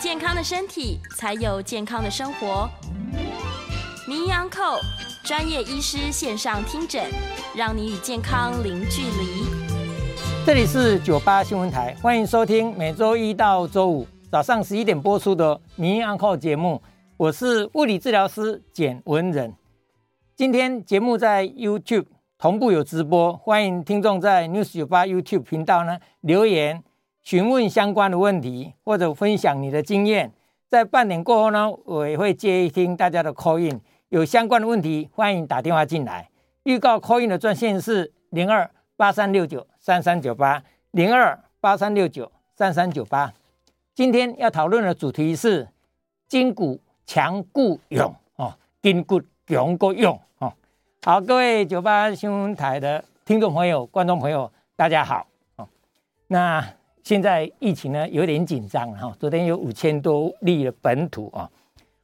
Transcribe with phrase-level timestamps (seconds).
[0.00, 2.66] 健康的身体，才有健康的生活。
[4.08, 4.80] 名医 Uncle
[5.22, 7.04] 专业医师线上听诊，
[7.54, 9.44] 让你与健康零距离。
[10.46, 16.80] 这里是九八新闻台，欢迎收听每周一到周五早上十一点播出的名医 Uncle 节目。
[17.18, 19.54] 我是物理治疗师简文仁。
[20.34, 22.06] 今天节目在 YouTube
[22.38, 26.82] 同步有直播，欢迎听众在 News 九八 YouTube 频道呢留言。
[27.22, 30.32] 询问相关的问题，或者分享你的经验，
[30.68, 33.80] 在半年过后呢，我也会接听大家的 call in。
[34.08, 36.28] 有相关的问题，欢迎打电话进来。
[36.64, 43.32] 预告 call in 的专线是零二八三六九三三九八零二八三六九三三九八。
[43.94, 45.68] 今天要讨论的主题是
[46.28, 50.52] 筋骨强固勇哦，筋骨强固勇哦。
[51.04, 55.68] 好，各位九八新闻台的听众朋友、观众朋友，大家好哦。
[56.26, 56.64] 那
[57.02, 61.50] 现在疫情呢有点紧张哈，昨天有五千多例的本土啊。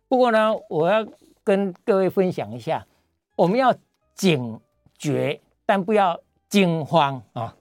[0.09, 1.07] 不过呢，我要
[1.45, 2.87] 跟各位分享一下，
[3.35, 3.75] 我们要
[4.15, 4.59] 警
[4.99, 7.55] 觉，但不要惊慌啊。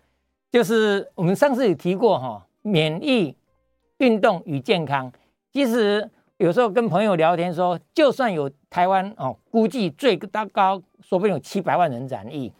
[0.52, 3.36] 就是我们上次有提过哈，免疫、
[3.97, 5.11] 运动与健康。
[5.52, 12.53] 其实有时候跟朋友聊天说，就算有台湾哦，估计最大高说不定有七百万人染疫，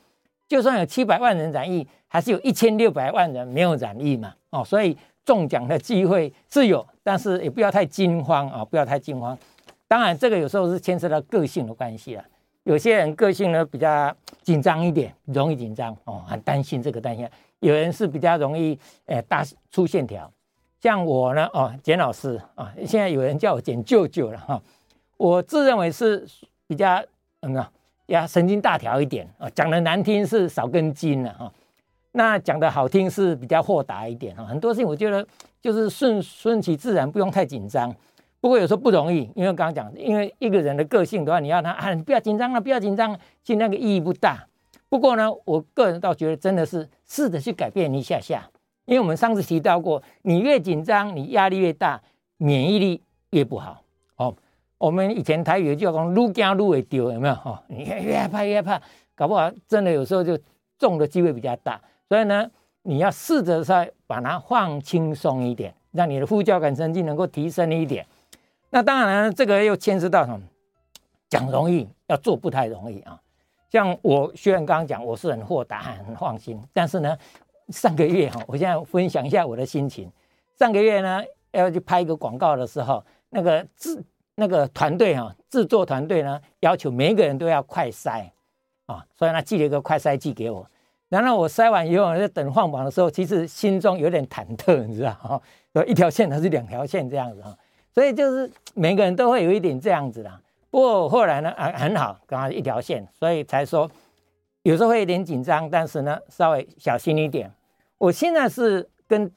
[0.48, 4.34] 就算有七百万人染疫，还是有一千六百万人没有染疫嘛。
[4.52, 9.38] 哦，所以中奖的机会是有，但是也不要太惊慌啊，不要太惊慌。
[9.86, 12.24] 当然，这个有时候是牵涉到个性的关系了。
[12.64, 17.28] 有些人个性呢比较紧张一点，容易紧张哦，很担心这个担心。
[17.60, 20.32] 有人是比较容易诶大粗线条，
[20.80, 24.62] 像我呢哦，简老师啊，现在有人叫我简舅舅了哈。
[25.18, 26.26] 我自认为是
[26.66, 27.04] 比较
[27.42, 27.70] 嗯啊
[28.06, 31.52] 呀，神经大条一点啊，讲的难听是少根筋了哈。
[32.18, 35.26] 那讲的好听是比较豁达一点哈，很多事情我觉得
[35.62, 37.94] 就是顺顺其自然，不用太紧张。
[38.40, 44.48] 不过有时候不容易，因为刚刚讲，因为一个人的个性的话，你要他啊，不要紧张了，不要紧张，其实那个意义不大。
[44.88, 48.50] 不过呢，我个人倒觉得真的是试着去改变一下下，
[48.86, 52.02] 因为我们上次提到过，你越紧张，你压力越大，
[52.38, 53.82] 免疫力越不好。
[54.16, 54.34] 哦，
[54.78, 57.34] 我们以前台语有句话讲，愈惊愈会丢，有没有？
[57.34, 58.82] 哦，你越害怕越怕，
[59.16, 60.40] 搞不好真的有时候就
[60.78, 61.82] 中的机会比较大。
[62.08, 62.50] 所以呢，
[62.84, 68.06] 你要试着再把它放轻松一点，让你的副交感神经能够提升一点。
[68.70, 70.42] 那当然呢，这个又牵涉到什么？
[71.28, 73.20] 讲容易，要做不太容易啊。
[73.70, 77.18] 像我虽然刚刚讲我是很豁达、很放心，但是呢，
[77.70, 80.10] 上个月哈，我现在分享一下我的心情。
[80.58, 84.02] 上个月呢，要去拍一个广告的时候，那个制
[84.36, 88.30] 那个团队哈，制作团队呢，要求每一个人都要快筛
[88.86, 90.66] 啊，所以呢，寄了一个快筛剂给我。
[91.22, 95.42] 然后我筛完以后，在等放榜的时候，其实心中有点忐忑，你知道哈？
[95.88, 97.56] 一条线还是两条线这样子哈？
[97.94, 100.32] 所以就是每个人都会有一点这样子的。
[100.70, 103.90] 不过后来呢，啊很好，刚好一条线，所以才说
[104.64, 107.52] 有时候会有点紧张，但是呢，稍微小心一点。
[107.98, 109.32] 我现在是跟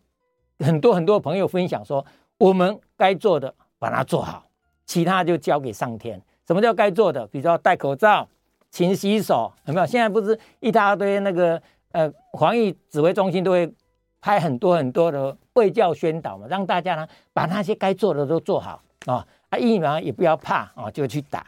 [0.59, 2.05] 很多很多朋友分享说，
[2.39, 4.45] 我们该做的把它做好，
[4.87, 6.21] 其他就交给上天。
[6.47, 7.27] 什么叫该做的？
[7.27, 8.29] 比如说戴口罩。
[8.71, 9.87] 勤洗手，有没有？
[9.87, 11.61] 现在不是一大堆那个
[11.93, 13.73] 呃，防疫指挥中心都会
[14.21, 21.47] 拍很多很多的卫教宣导嘛，让大家呢把那些该做的都做好啊，啊疫苗也不要怕啊，就去打。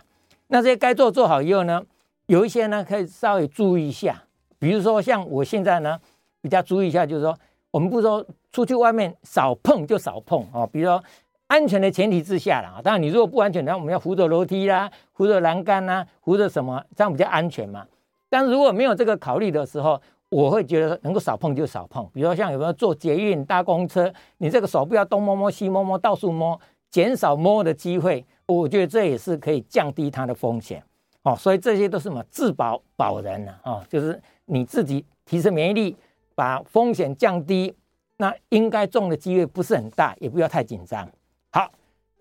[0.48, 1.82] 那这些该做做好以后呢，
[2.26, 4.22] 有一些呢可以稍微注意一下，
[4.58, 5.98] 比如说像我现在呢
[6.40, 7.38] 比较注意一下，就是说
[7.70, 11.02] 我们不是说出去外面少碰就少碰啊，比如说。
[11.50, 17.84] 安全的前提之下啦，当然你如果不安全的话，我们要扶着楼梯啦，扶着栏杆啦，扶着什么，这样比较安全嘛。
[18.28, 22.08] 但如果没有这个考虑的时候，我会觉得能够少碰就少碰。
[22.14, 26.56] 比如说像有没有坐捷运、搭公车，你这个手不要东摸摸西摸摸，到处摸，
[26.88, 30.80] 减少摸的机会，我觉得这也是可以降低它的风险。
[31.24, 33.52] 哦，所以这些都是什么自保保人呢？
[33.64, 35.96] 哦，就是你自己提升免疫力，
[36.36, 37.74] 把风险降低，
[38.18, 41.10] 那应该中的机会不是很大，也不要太紧张。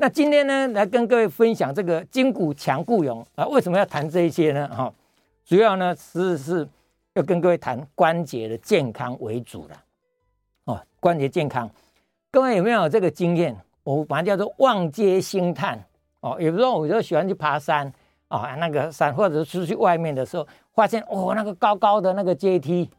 [0.02, 4.66] 那今天呢，来跟各位分享这个筋骨强固勇啊，为什么要谈这一些呢？
[4.70, 4.90] 哈，
[5.44, 6.66] 主要呢是是
[7.16, 9.76] 要跟各位谈关节的健康为主的。
[10.64, 11.70] 哦，关节健康，
[12.32, 13.54] 各位有没有这个经验？
[13.84, 15.78] 我把它叫做望阶兴叹。
[16.22, 17.92] 哦，有时候我就喜欢去爬山
[18.30, 22.90] 啊，那个山或者出去外面的时候，发现哦，那个高高的那个阶梯，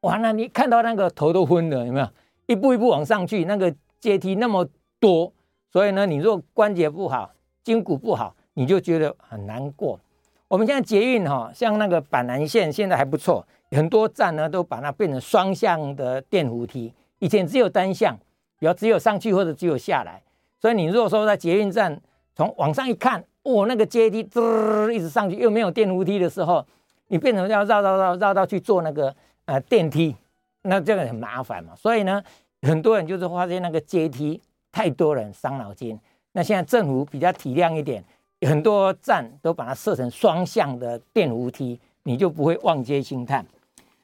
[0.00, 2.08] 哇，那你看到那个头都昏了，有没有？
[2.46, 3.70] 一步一步往上去，那个
[4.00, 4.66] 阶梯那么
[4.98, 5.30] 多，
[5.76, 7.30] 所以呢，你如果关节不好，
[7.62, 10.00] 筋骨不好，你就觉得很难过。
[10.48, 18.16] 我们现在捷运哈，像那个板南线现在还不错，很多站呢都把它变成双向的电扶梯，以前只有单向，
[18.58, 20.22] 比如只有上去或者只有下来。
[20.58, 22.00] 所以你如果说在捷运站
[22.34, 26.64] 从往上一看，哦，那个阶梯滋一直上去，又没有电扶梯的时候，
[27.08, 29.14] 你变成要绕绕绕绕到去坐那个
[29.44, 30.16] 呃电梯，
[30.62, 31.74] 那这个很麻烦嘛。
[31.76, 32.22] 所以呢，
[32.62, 34.40] 很多人就是发现那个阶梯
[34.76, 35.98] 太多人伤脑筋。
[36.32, 38.04] 那现在政府比较体谅一点。
[38.46, 43.42] 很多站都把它设成双向的电扶梯，你就不会望街兴叹。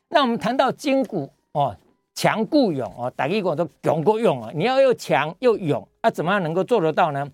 [0.09, 1.77] 那我们谈到筋骨哦，
[2.15, 7.31] 强固勇哦，大家讲都强过勇啊，你要又强又勇，那、啊、怎么样能够做得到呢？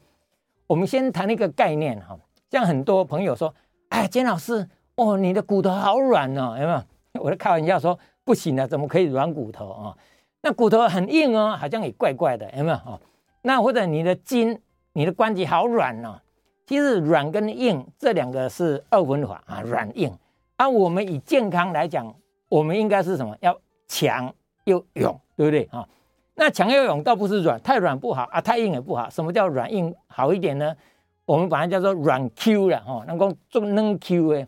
[0.67, 2.19] 我们先谈一个概念哈，
[2.51, 3.55] 像很多朋友说，
[3.91, 7.23] 哎，简老师哦，你的骨头好软哦，有没有？
[7.23, 9.97] 我在开玩笑说，不行啊，怎么可以软骨头啊？
[10.43, 12.77] 那骨头很硬哦，好像也怪怪的，有没有？
[12.79, 13.01] 哦，
[13.49, 14.61] 那或者你的筋、
[14.93, 16.21] 你的关节好软哦。
[16.67, 20.13] 其实软跟硬这两个是二分法啊，软硬。
[20.57, 22.15] 啊、我们以健康来讲，
[22.51, 23.35] 我们应该是什么？
[23.41, 24.31] 要强
[24.65, 25.89] 又勇，对不对啊？
[26.35, 29.09] 那强又勇倒不是软，太软不好啊，太硬也不好。
[29.09, 30.77] 什么叫软硬好一点呢？
[31.25, 34.47] 我们把它叫做软 Q 了哈，能够做能 Q 哎。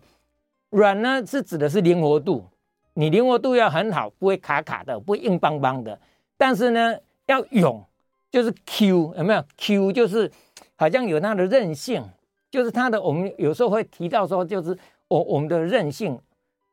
[0.68, 2.44] 软呢是指的是灵活度，
[2.92, 5.98] 你灵活度要很好，不会卡卡的，不会硬邦邦的。
[6.36, 7.82] 但是呢，要勇
[8.30, 10.30] 就是 Q 有没有？Q 就是。
[10.76, 12.02] 好像有它的韧性，
[12.50, 12.98] 就是它的。
[13.02, 14.74] 我们有时候会提到说，就是
[15.08, 16.18] 我我们的韧性，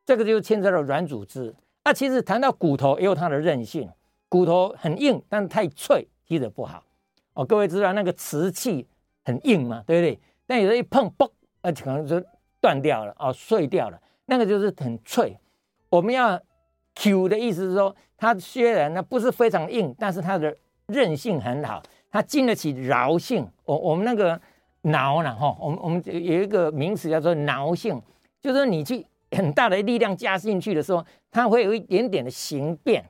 [0.06, 1.54] 这个就牵扯到软组织。
[1.84, 3.90] 那其实谈到骨头也有它的韧性，
[4.30, 6.82] 骨头很硬，但太脆，其实不好。
[7.34, 8.88] 哦，各位知道那个瓷器
[9.26, 10.18] 很硬嘛，对不对？
[10.46, 11.30] 但有时候一碰，嘣，
[11.62, 12.24] 那可能就
[12.62, 14.02] 断掉了，哦，碎掉了。
[14.28, 15.38] 那个就是很脆。
[15.90, 16.42] 我们要
[16.96, 20.56] Q 的意思是说，它虽然呢不是非常硬，但是它的
[20.88, 21.82] 韧性很好。
[22.10, 24.40] 它经得起挠性，我我们那个
[24.82, 28.02] 挠呢，哈，我们我们有一个名词叫做挠性，
[28.42, 33.04] 就是你去很大的力量加进去的时候，它会有一点点的形变，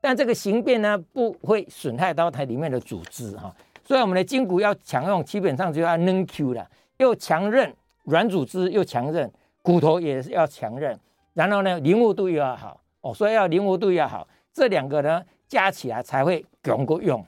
[0.00, 3.54] 但这个形变呢不会损害到它里面的组织哈，
[3.84, 6.66] 所以我们的筋骨要强用，基本上就要能 Q 了，
[6.96, 7.72] 又强韧，
[8.04, 9.30] 软组织又强韧，
[9.60, 10.98] 骨头也是要强韧，
[11.34, 12.80] 然后呢灵活度又要好。
[13.02, 16.44] 哦，所以要灵活度要好，这两个呢加起来才会
[16.76, 17.24] 够够用。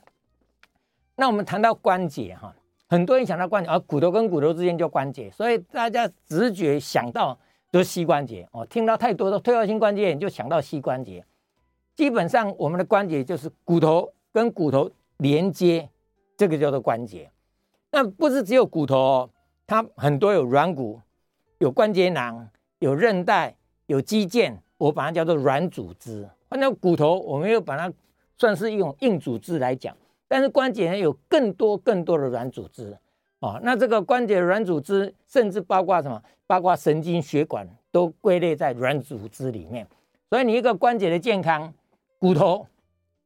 [1.16, 2.54] 那我们谈到关节哈，
[2.88, 7.38] 很多人想到关节，而骨头跟骨头之间就关节，所以大家直觉想到
[7.70, 8.64] 都是膝关节哦。
[8.66, 11.24] 听到太多的退化性关节炎就想到膝关节，
[11.94, 15.88] 基本上我们的关节就是骨头跟骨头连接，
[16.36, 17.30] 这个叫做关节。
[17.92, 19.30] 那不是只有骨头哦，
[19.66, 21.00] 它很多有软骨、
[21.58, 22.48] 有关节囊、
[22.78, 23.54] 有韧带、
[23.86, 26.26] 有肌腱，我把它叫做软组织。
[26.48, 27.92] 那骨头我们又把它
[28.40, 29.94] 算是一种硬组织来讲。
[30.26, 32.96] 但是关节呢，有更多更多的软组织
[33.40, 36.22] 哦，那这个关节软组织甚至包括什么？
[36.46, 39.86] 包括神经血管都归类在软组织里面。
[40.28, 41.72] 所以你一个关节的健康，
[42.18, 42.66] 骨头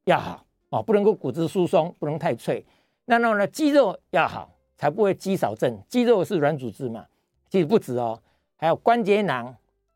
[0.03, 2.65] 要好哦，不能够骨质疏松，不能太脆。
[3.05, 5.79] 那然后呢，肌肉要好，才不会肌少症。
[5.87, 7.05] 肌肉是软组织嘛，
[7.49, 8.19] 其实不止哦，
[8.57, 9.55] 还有关节囊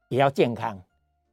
[0.09, 0.79] 也要健康，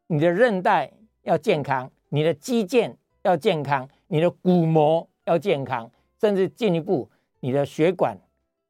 [0.07, 0.91] 你的韧带
[1.23, 2.95] 要健康，你的肌腱
[3.27, 5.07] 要健康，你的骨膜。
[5.29, 5.91] 要健康，
[6.21, 8.17] 甚至进一步，你的血管、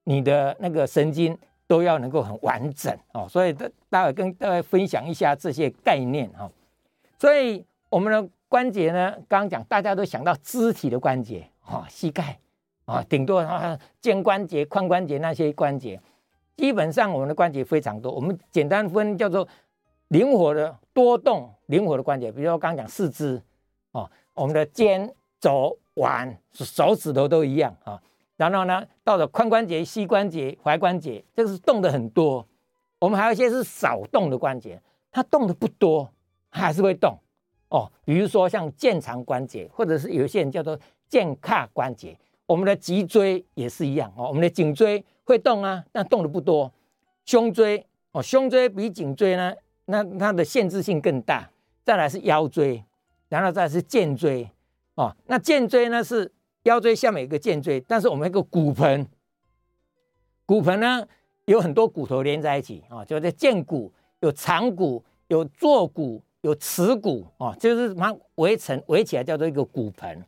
[0.05, 1.37] 你的那个神经
[1.67, 3.29] 都要能够很完整哦。
[3.29, 6.51] 所以，大待会跟大家分享一下这些概念哈。
[7.19, 12.39] 所以，我们的关节呢，刚刚讲大家都想到肢体的关节啊，膝盖
[12.87, 16.01] 啊，顶多啊肩关节、髋关节那些关节。
[16.57, 18.11] 基本上，我们的关节非常多。
[18.11, 19.47] 我们简单分叫做
[20.09, 22.33] 灵活的、多动、灵活的关节。
[22.33, 23.43] 比如说，刚刚讲四肢
[23.93, 25.77] 哦，我们的肩、肘。
[25.97, 27.99] 腕、手指头都一样啊，
[28.37, 32.47] 然后呢，到了髋关节、膝关节、踝关节，这个是动的很多。
[32.99, 34.79] 我们还有一些是少动的关节，
[35.11, 36.07] 它动的不多，
[36.51, 37.19] 还是会动
[37.71, 37.91] 哦。
[38.05, 40.79] 比如说像肩长关节，或者是有一些人叫做
[41.09, 42.15] 肩胯关节。
[42.45, 46.71] 我们的脊椎也是一样哦，我们的颈椎会动啊，但动的不多。
[47.25, 49.55] 胸椎哦，胸椎比颈椎呢，
[49.87, 51.49] 那它的限制性更大。
[51.85, 52.85] 再来是腰椎，
[53.29, 54.49] 然后再是肩椎。
[54.95, 59.07] 哦，那肩椎呢是腰椎下面有一个肩椎，但是我们一个骨盆，
[60.47, 61.07] 骨盆呢
[61.45, 70.25] 有很多骨头连在一起啊，就在肩骨有长骨、有坐骨、有耻骨哦，就是把它围成围起来叫做一个骨盆。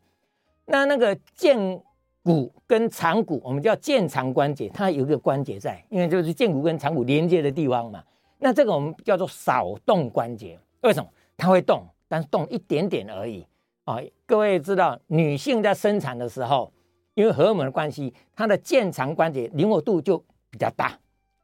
[0.67, 1.81] 那那个荐
[2.23, 8.05] 骨跟长骨，我们叫荐长关节，它有一个关节在，因为就是荐骨跟长骨连接的地方嘛。
[8.38, 11.09] 那这个我们叫做少动关节，为什么？
[11.38, 13.47] 它会动，但是动一点点而已
[13.85, 16.71] 啊、各位知道，女性在生产的时候，
[17.15, 20.19] 因为荷尔蒙的关系，它的荐长关节灵活度就
[20.50, 20.99] 比较大，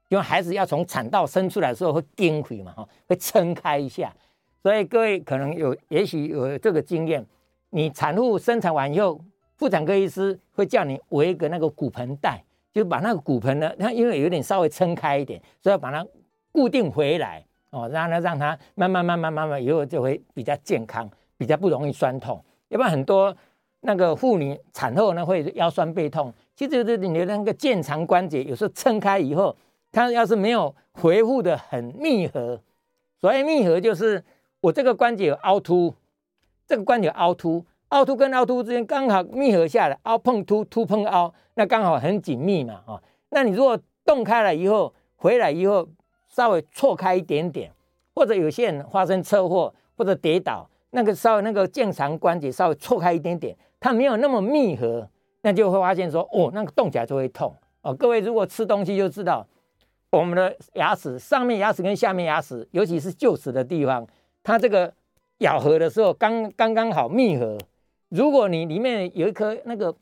[0.08, 4.14] 因为孩子要从产道生出来的时候会颠回嘛，哈，会撑开一下。
[4.62, 7.24] 所以各位可能有，也许有这个经验。
[7.70, 9.18] 你产妇生产完以后，
[9.56, 16.06] 妇产科医师会叫你围一个那个骨盆带，就把那个骨盆呢，它因为有点稍微撑开一点，所以要把它
[16.52, 17.42] 固定回来
[17.74, 22.42] 哦，让它让它慢慢慢慢慢慢以后就会比较健康，比较不容易酸痛。
[22.68, 23.36] 要不然很多
[23.80, 29.54] 那个妇女产后呢会腰酸背痛，其实就是你的那个荐长关节有时候撑开以后，
[29.90, 32.60] 它要是没有恢复得很密合，
[33.20, 34.24] 所谓密合就是
[34.60, 35.92] 我这个关节有凹凸。
[36.66, 45.86] 这个关节凹凸，凹凸跟凹凸之间刚好密合下来，凹碰凸，凸碰凹，那刚好很紧密嘛，哦，那你如果动开了以后，回来以后
[46.34, 47.70] 稍微错开一点点，
[48.14, 55.08] 或者有些人发生车祸或者跌倒，那个稍微那个荐长关节稍微错开一点点，它没有那么密合，
[55.42, 57.94] 那就会发现说，哦，那个动起来就会痛哦。
[57.94, 59.46] 各位如果吃东西就知道，
[60.10, 64.06] 我们的牙齿上面牙齿跟下面牙齿，尤其是臼齿的地方，
[64.42, 64.92] 它这个。
[65.38, 67.58] 咬合的时候刚刚刚好密合，
[68.08, 69.94] 如果你里面有一颗那个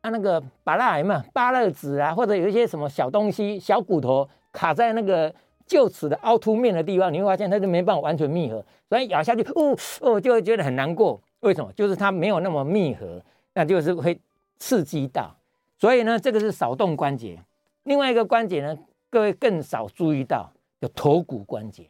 [0.00, 5.32] 啊那个芭乐嘛芭乐籽啊，或者有一些什么小东西小骨头卡在那个
[5.72, 11.18] 臼齿的凹凸面的地方，你会发现它就没办法完全密合，所以咬下去哦哦就会觉得很难过。
[11.40, 11.72] 为什么？
[11.72, 13.20] 就是它没有那么密合，
[13.54, 14.20] 那就是会
[14.58, 15.34] 刺激到。
[15.78, 17.38] 所以呢，这个是少动关节。
[17.84, 21.86] 另外一个关节呢，各位更少注意到，有头骨关节。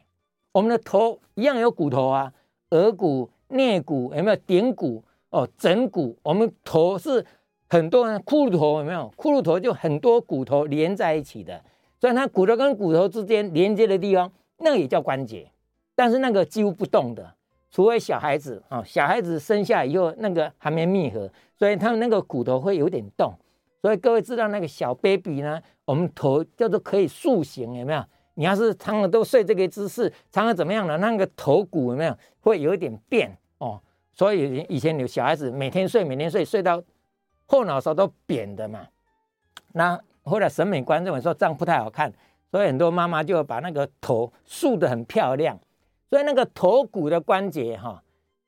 [0.53, 2.31] 我们的头一样有骨头啊。
[2.71, 5.47] 额骨、颞骨有没有顶骨哦？
[5.59, 7.23] 枕骨，我们头是
[7.69, 9.13] 很多人骷髅头有没有？
[9.15, 11.61] 骷髅头就很多骨头连在一起的，
[12.03, 15.49] 所以它骨头跟骨头之间连接的地方，那也叫关节。
[15.95, 17.33] 但是那个几乎不动的，
[17.71, 23.33] 除非小孩子啊，小孩子生下以后那个还没密合，所以他们那个骨头会有点动。
[23.81, 28.03] 所以各位知道那个小 baby 呢，我们头叫做可以塑形，有没有？
[28.33, 30.97] 你要是常常都睡这个姿势，常常怎么样呢？
[30.97, 33.81] 那个头骨有没有会有一点变哦？
[34.11, 36.83] 所以以前有小孩子每天睡，每天睡，睡到
[37.45, 38.85] 后脑勺都扁的嘛。
[39.71, 42.11] 那后来审美观认为说这样不太好看，
[42.51, 45.57] 所以很多妈妈就把那个头竖得很漂亮。
[46.09, 48.01] 所以那个头骨的关节哈，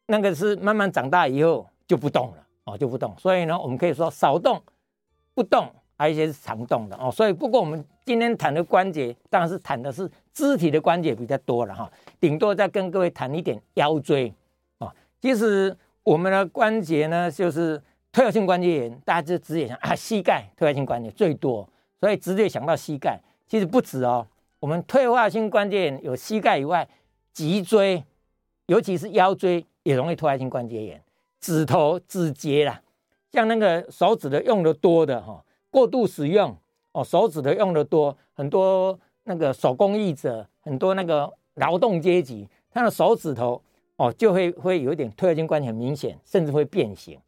[0.08, 3.15] 那个是慢慢长大以后就不动了哦，就不动。
[3.17, 4.62] 所以呢，我们可以说少动
[5.34, 5.70] 不动。
[5.98, 11.89] 还有一些是常动的哦，所以不过我们今天谈的关节，当然是谈的是肢体的关节比较多了哈，
[12.20, 14.34] 顶多再跟各位谈一点腰椎
[14.79, 14.94] 啊。
[15.22, 17.82] 其实我们的关节呢，就是
[18.15, 21.67] 退化性关节炎，大家就直接想啊，膝盖退化性关节最多，
[22.00, 23.19] 所以直接想到膝盖。
[23.45, 24.25] 其实不止哦，
[24.62, 26.88] 我们退化性关节炎有膝盖以外，
[27.34, 28.01] 脊椎，
[28.67, 31.03] 尤其是腰椎也容易退化性关节炎，
[31.41, 32.81] 指头、指节啦，
[33.34, 35.43] 像那个手指的用的多的哈。
[35.69, 36.55] 过度使用
[36.93, 43.62] 哦，手指的用的多，很多那个手工艺者，很多那个劳动阶级，他的手指头
[43.98, 47.19] 哦就会会有一点退化性关节很明显，甚至会变形。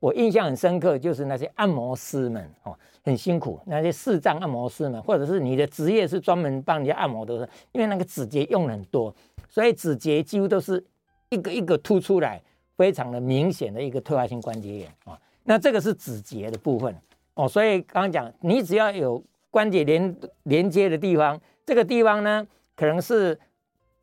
[0.00, 9.14] 我印象很深刻，就是那些按摩师们哦，很辛苦，那些视障按摩师们，或者是你的职业是专门帮人家按摩的，因为那个指节用很多，
[9.48, 10.82] 所以指节几乎都是
[11.28, 12.40] 一个一个凸出来，
[12.76, 15.16] 非常的明显的一个退化性关节炎啊。
[15.44, 16.94] 那这个是指节的部分。
[17.34, 23.38] 哦，所以刚刚讲，你只要有关节连连接的地方，这个地方呢，可能是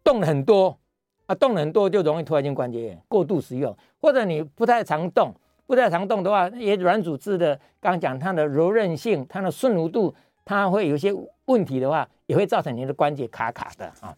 [0.03, 0.77] 动了很多
[1.25, 3.01] 啊，动了很多就容易退化性关节炎。
[3.07, 5.33] 过度使用，或者你不太常动，
[5.67, 11.13] 不太常动的话，也软组织的，刚刚讲它的柔韧性、它的顺弧度，它会有些
[11.45, 14.15] 问题的话，也会造成你的关节卡卡的啊。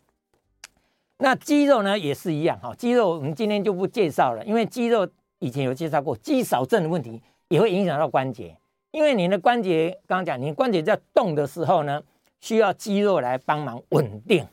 [1.17, 5.05] 那肌肉呢也是一样哈，肌肉我们今天就不介绍了，因为肌肉
[5.39, 8.55] 以前有介绍过，肌少症的问题也会影响到关节。
[8.91, 12.01] 因为你的关节，刚刚讲，你关节在动的时候呢，
[12.39, 14.47] 需要肌肉来帮忙稳定，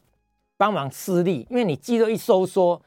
[0.56, 1.46] 帮忙施力。
[1.48, 2.82] 因为你肌肉一收缩，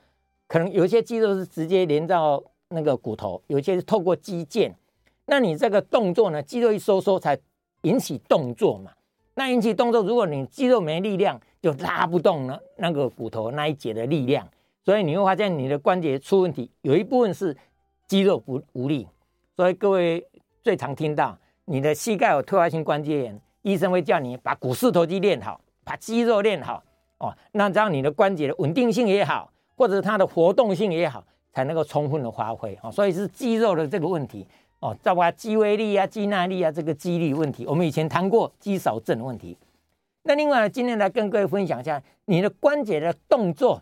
[0.47, 4.71] 可能有些肌肉是直接连到那个骨头，有些是透过肌腱。
[5.25, 7.37] 那你这个动作呢，肌肉一收缩才
[7.81, 8.91] 引起动作嘛。
[9.35, 14.47] 那引起动作，如果你肌肉没力量，就拉不动了那个骨头那一节的力量。
[14.83, 17.55] 所以你会发现你的关节出问题，有一部分是
[18.07, 19.07] 肌肉不无力。
[19.55, 20.25] 所以各位。
[20.61, 21.35] 最常听到
[21.65, 26.83] 你的膝盖有退化性关节炎，医生会叫你把股四头肌练好，把肌肉练好
[27.17, 32.91] 哦，那这样你的关节的稳定性也好，或者它的活动性也好，才能够充分的发挥啊。
[32.91, 34.47] 所以是肌肉的这个问题
[34.79, 37.65] 哦，包括肌威力啊、肌耐力啊这个肌力问题。
[37.65, 39.57] 我们以前谈过肌少症的问题。
[40.23, 43.81] 那另外呢，今天来跟各位分享一下你的关节的动作。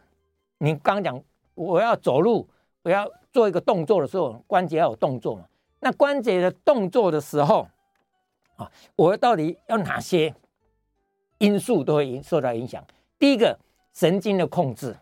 [0.59, 1.21] 你刚讲
[1.55, 2.47] 我要走路，
[2.83, 5.45] 我要做一个动作的时候，关节要有动作嘛？
[5.79, 7.67] 那关节的动作的时候
[8.55, 10.33] 啊，我到底要哪些
[11.37, 12.83] 因素都会影受到影响？
[13.19, 13.59] 第一个，
[13.93, 14.95] 神经的控制，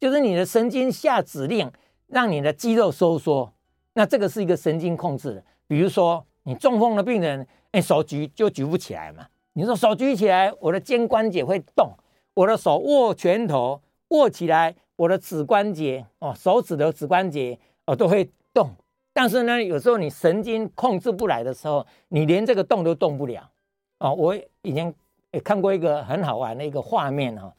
[0.00, 1.70] 就是你的神经下指令
[2.06, 3.52] 让你的肌肉收缩，
[3.94, 5.44] 那这个是一个神经控制的。
[5.66, 9.26] 比如说你中风的病人，哎，手举就举不起来嘛。
[9.54, 11.88] 你说手举起来，我的肩关节会动；
[12.34, 18.70] 我的手握拳头握起来，我的指关节哦，手指的指关节哦都会动。
[19.12, 23.50] 但是呢，有时候你神经控制不来的时候，你连这个动都动不了
[23.98, 24.14] 哦。
[24.14, 24.94] 我以前
[25.32, 27.52] 也看过一个很好玩的一个画面哈，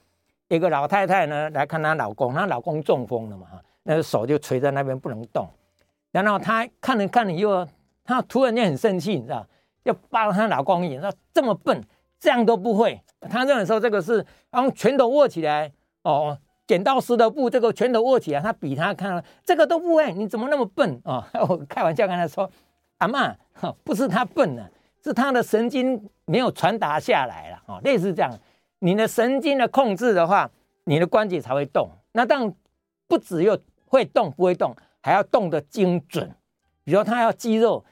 [0.49, 5.47] 一个老太太呢来看她老公，她老公中风了嘛哈，那个手就垂在那边不能动。
[6.11, 7.65] 然后她看了看了以后，
[8.03, 9.45] 她突然间很生气，你知道？
[9.83, 11.81] 要扒她老公一眼，说这么笨，
[12.19, 12.99] 这样都不会。
[13.29, 16.37] 她认为说这个是用拳头握起来哦，
[16.67, 20.99] 剪刀石头布，这个拳头握起来，她比他看了这个都不会，你怎么那么笨？
[21.05, 22.49] 哦，我开玩笑跟她说，
[22.97, 23.35] 阿妈，
[23.83, 24.69] 不是她笨了，
[25.03, 28.31] 是她的神经没有传达下来了哦，类似这样，
[28.79, 30.49] 你的神经的控制的话，
[30.85, 31.89] 你的关节才会动。
[32.13, 32.53] 那当
[33.07, 36.35] 不只有会动不会动，还要动得精准。
[36.83, 37.85] 比如他要肌肉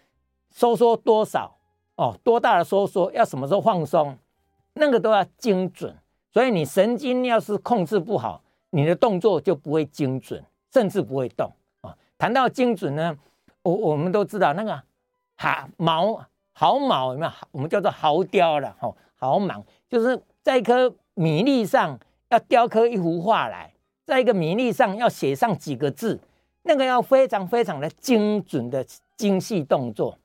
[0.51, 1.53] 收缩多少。
[1.97, 4.15] 哦，多大的收缩，要什么时候放松，
[4.73, 5.97] 那个都要精准。
[6.31, 8.39] 所以你神经要是控制不好，
[8.69, 11.51] 你的动作就不会精准，甚至不会动
[11.81, 11.97] 啊。
[12.15, 13.17] 谈到精准呢，
[13.63, 14.79] 我我们都知道那个
[15.37, 17.31] 毫毛毫毛有没有？
[17.49, 21.99] 我们叫做毫雕了，哦，毫毛就是在一颗米粒上
[22.29, 23.69] 要雕刻一幅画来，
[24.05, 26.17] 在一个米粒上要写上几个字，
[26.61, 28.81] 那个要非常非常的精准的
[29.17, 30.17] 精细动作。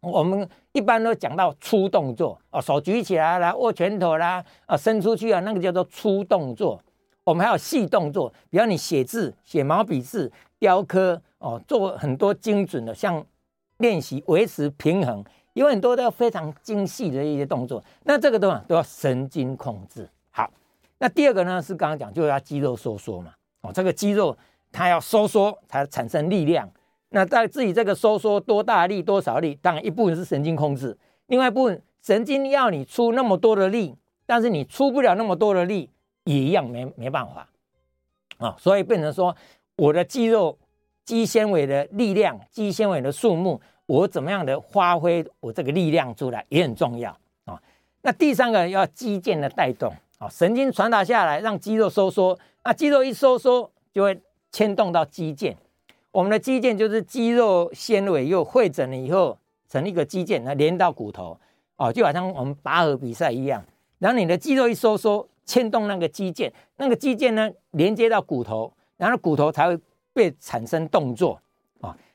[0.00, 6.82] 我们一般都讲到粗动作哦，手举起来啦，握拳头啦，啊，伸出去啊，那个叫做粗动作。
[7.22, 13.22] 我们还有细动作，比方你写字、写毛笔字、雕刻哦，做很多精准的，像
[13.76, 15.22] 练习维持平衡，
[15.54, 17.82] 有很多都要非常精细的一些动作。
[18.04, 20.08] 那这个都都要神经控制。
[20.30, 20.50] 好，
[20.98, 23.32] 那第二个呢是刚刚讲，就是要肌肉收缩嘛。
[23.62, 24.36] 哦，这个肌肉
[24.70, 26.68] 它要收缩才产生力量。
[27.10, 35.90] 那在自己这个收缩多大力多少力，当然一部分是神经控制，另外一部分神经要你出那么多的力，但是你出不了那么多的力，
[36.24, 37.46] 也一样没没办法
[38.38, 39.36] 啊，所以变成说
[39.76, 40.58] 我的肌肉、
[41.04, 43.60] 肌纤维的力量、肌纤维的数目，
[43.92, 47.60] 我怎么样的发挥我这个力量出来也很重要啊。
[48.00, 54.18] 那第三个要肌腱的带动啊，神经传达下来让肌肉收缩，那肌肉一收缩就会
[54.50, 55.54] 牵动到肌腱。
[56.10, 59.36] 我们的肌腱就是肌肉纤维又汇整了以后
[59.68, 61.38] 成一个肌腱，那连到骨头
[61.76, 63.62] 哦，就好像我们拔河比赛一样。
[63.98, 69.78] 然后你的肌肉一收缩，牵动那个肌腱，那个肌腱呢连接到骨头，然后骨头才会
[70.14, 71.38] 被产生动作。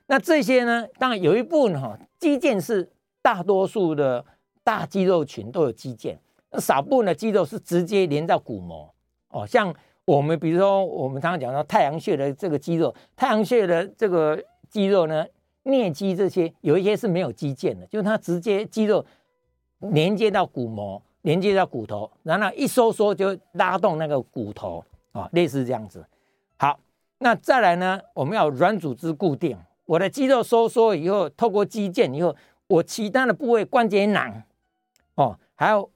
[0.08, 2.91] 那这些呢，当然有一部分哈，肌腱是
[3.22, 4.26] 大多数的
[4.63, 6.17] 大肌肉群都有肌腱，
[6.50, 8.93] 那少部分的肌肉是直接连到骨膜
[9.30, 9.74] 哦，像。
[10.08, 15.26] 我们比如说，我们常常讲到太阳穴的这个肌肉，太阳穴的这个肌肉呢，
[15.65, 19.06] 颞肌这些有一些是没有肌腱的，就是它直接肌肉
[19.80, 26.06] 连接到骨膜，连接到骨头，然后一收缩就拉动那个骨头啊，类似这样子。
[26.56, 26.80] 好，
[27.17, 32.36] 那再来呢，我们要软组织固定，我的肌肉收缩以后，透过肌腱以后，
[32.67, 34.43] 我其他的部位关节囊
[35.15, 35.89] 哦，还有。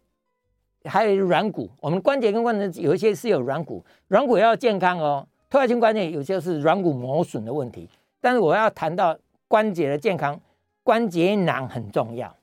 [0.86, 5.28] 还有软骨，我们关节跟关节有一些是有软骨，软骨要健康哦。
[5.48, 7.88] 退化性关节有些是软骨磨损的问题，
[8.20, 9.16] 但是我要谈到
[9.48, 10.42] 关节的健康，
[10.82, 12.36] 关节囊很重要。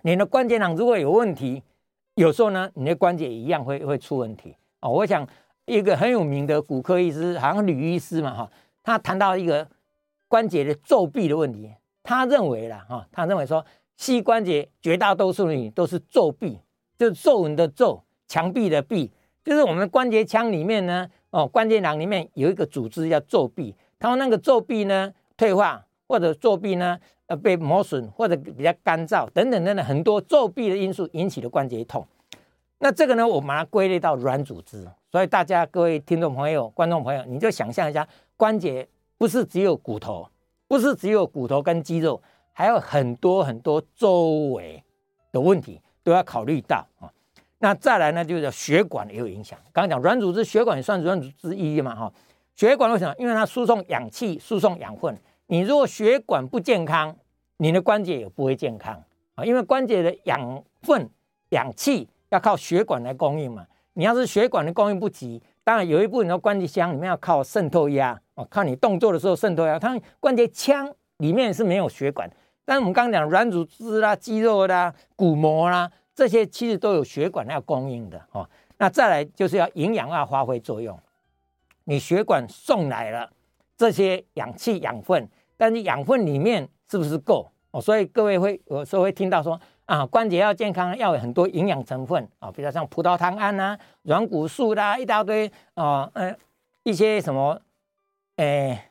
[0.00, 1.62] 你的关节囊如果有问题，
[2.14, 4.88] 有时候呢，你的关节一样会会出问题哦。
[4.88, 5.28] 我想
[5.66, 8.50] 一个很有名的骨科医师，好像吕医师嘛哈，
[8.82, 9.68] 他谈到一个
[10.30, 13.66] 关节的皱壁的问题，他认为啦哈，他认为说
[13.96, 16.60] 膝关节绝大多数人都是皱壁。
[16.96, 19.10] 就是皱纹的皱，墙壁的壁，
[19.42, 32.06] 就是我们关节腔里面呢，哦，关节囊里面有一个组织叫皱壁，它那个皱壁呢退化，或者皱壁呢呃被磨损，或者比较干燥等等等等很多皱壁的因素引起的关节痛。
[32.80, 34.86] 那这个呢，我把它归类到软组织。
[35.10, 38.86] 所以大家各位听众朋友、观众朋友，你就想象一下，关节
[39.20, 40.26] 不是只有骨头，
[40.66, 42.22] 不是只有骨头跟肌肉，
[42.54, 44.82] 还有很多很多周围
[45.30, 45.78] 的问题。
[46.02, 47.12] 都要考虑到啊，
[47.58, 49.58] 那再来呢，就是血管也有影响。
[49.70, 52.10] 刚刚讲软组织，血管也算软组织之一嘛哈。
[52.56, 53.14] 血管为什么？
[53.18, 55.14] 因为它输送氧气、输送养分。
[55.48, 57.14] 你如果血管不健康，
[57.58, 59.04] 你的关节也不会健康
[59.34, 59.44] 啊。
[59.44, 61.06] 因为关节的养分、
[61.50, 63.66] 氧气要靠血管来供应嘛。
[63.92, 69.78] 你要是血管的供应不及，当然有一部分的关节腔里面要靠渗透压哦，靠你动作的时候渗透压。
[69.78, 72.28] 它关节腔里面是没有血管，
[72.64, 78.50] 但是我们刚刚讲软组织啦、肌肉啦、骨膜啦，这些其实都有血管要供应的哦。
[78.78, 80.98] 那再来就是要营养要发挥作用。
[81.84, 83.30] 你血管送来了
[83.76, 87.80] 这些氧气养分，但是养分里面是不是够哦？
[87.80, 96.38] 所以各位会有时候会听到说啊，关节要健康要有很多营养成分啊，比如像葡萄糖胺啊、软骨素啦，一大堆啊，嗯，
[96.84, 97.60] 一些什么，
[98.36, 98.88] 哎，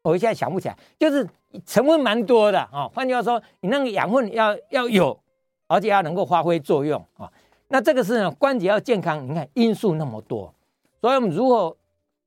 [0.00, 1.28] 我一下想不起来，就是
[1.66, 2.88] 成分蛮多的啊。
[2.94, 5.20] 换句话说，你那个养分要要有，
[5.66, 7.30] 而且要能够发挥作用啊。
[7.66, 10.50] 那这个是呢，关节要健康，你看因素那么多，
[11.02, 11.76] 所以我们如果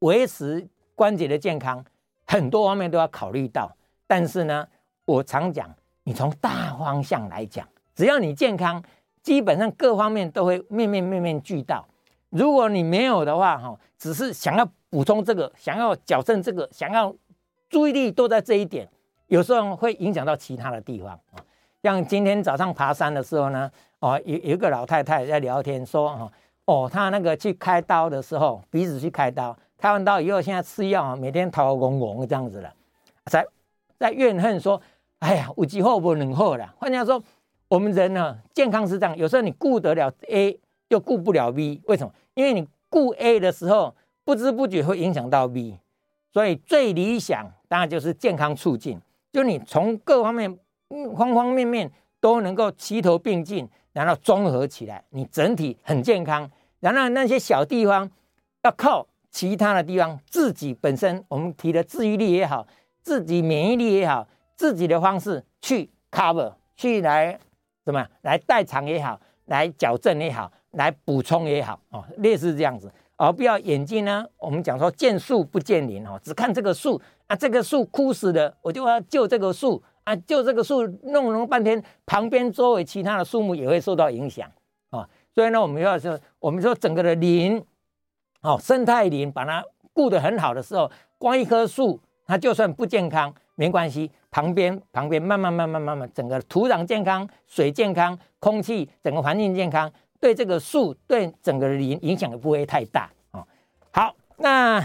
[0.02, 1.84] 维持关节的健康，
[2.28, 3.76] 很多方面都要考虑到。
[4.06, 4.68] 但是呢，
[5.06, 5.68] 我常讲，
[6.04, 8.84] 你从大方向来讲，只要你健康，
[9.22, 11.86] 基本上各方面都会面面面面俱到。
[12.30, 17.14] 如果你没有的话，哈，只是想要补充这个，想要矫正这个，想要
[17.70, 18.88] 注意力都在这一点，
[19.28, 21.44] 有时候会影响到其他的地方啊。
[21.84, 26.32] 像今天早上爬山的时候呢，哦，有有一个老太太在聊天说，哦，
[26.66, 29.58] 哦，她那个去开刀的时候，鼻子去开刀。
[29.78, 32.72] 开完刀以后，现在吃药，每天头嗡嗡这样子了，
[33.26, 33.44] 在
[33.98, 34.80] 在怨恨说
[35.20, 37.24] ：“哎呀，有机会不能好了。”换句话说，
[37.72, 42.14] 我们人呢，健康是这样，有时候你顾得了 A，又顾不了 B，为什么？
[42.34, 45.78] 因为你顾 A 的时候，不知不觉会影响到 B，
[46.34, 49.00] 所以最理想当然就是健康促进，
[49.32, 50.60] 就你从各方面、
[51.16, 56.52] 方方面面都能够齐头并进，然后综合起来，你整体很健康。
[56.82, 58.12] 然后那些小地方
[58.64, 59.08] 要靠。
[59.34, 62.68] 其他的地方，自己本身我们提的治愈力也好，
[63.02, 67.40] 自己免疫力也好，自己的方式去 cover，去来
[67.92, 84.50] 怎么来代偿也好，来矫正也好，来补充也好，哦，类似这样子，而不要眼睛呢，我们讲说见树不见林哦，只看这个树啊，这个树枯死了，我就要救这个树啊，救这个树弄弄半天，旁边周围其他的树木也会受到影响
[84.90, 87.62] 啊，所以呢，我们要说，我们说整个的林。
[88.44, 103.46] 哦，生态林把它顾得很好的时候，光一棵树，它就算不健康没关系，旁边旁边慢慢慢慢慢慢，整个土壤健康、水健康、空气整个环境健康，对这个树对整个林影响也不会太大哦。
[103.92, 104.84] 好，那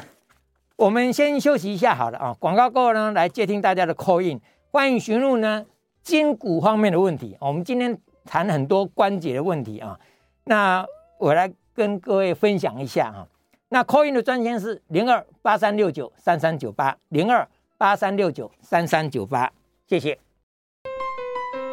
[0.74, 4.40] 我们先休息一下好了啊，广告过后呢，来接听大家的 call in，
[4.72, 5.64] 欢迎询问呢
[6.02, 7.36] 筋骨方面的问题。
[7.40, 9.98] 我们今天谈很多关节的问题啊，
[10.44, 10.84] 那
[11.18, 13.26] 我来跟各位分享一下啊。
[13.68, 17.46] 那 call in 的专线是零二八三六九三三九八零二
[17.78, 19.52] 八三六九三三九八，
[19.86, 20.18] 谢谢。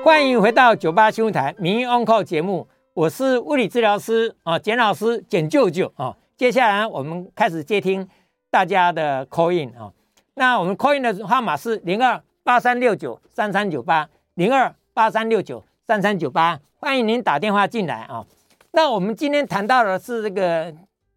[0.03, 6.15] 欢迎回到九八新闻台名医 on call 节目，我是物理治疗师啊，简老师，简舅舅啊。
[6.35, 8.07] 接下来我们开始接听
[8.49, 9.91] 大家的 call in 啊。
[10.35, 18.25] 那我们 call in 的号码是零二八三六九三三九八零二八三六九三三九八，欢迎您打电话进来啊。
[18.71, 20.73] 那我们今天谈到的是这个。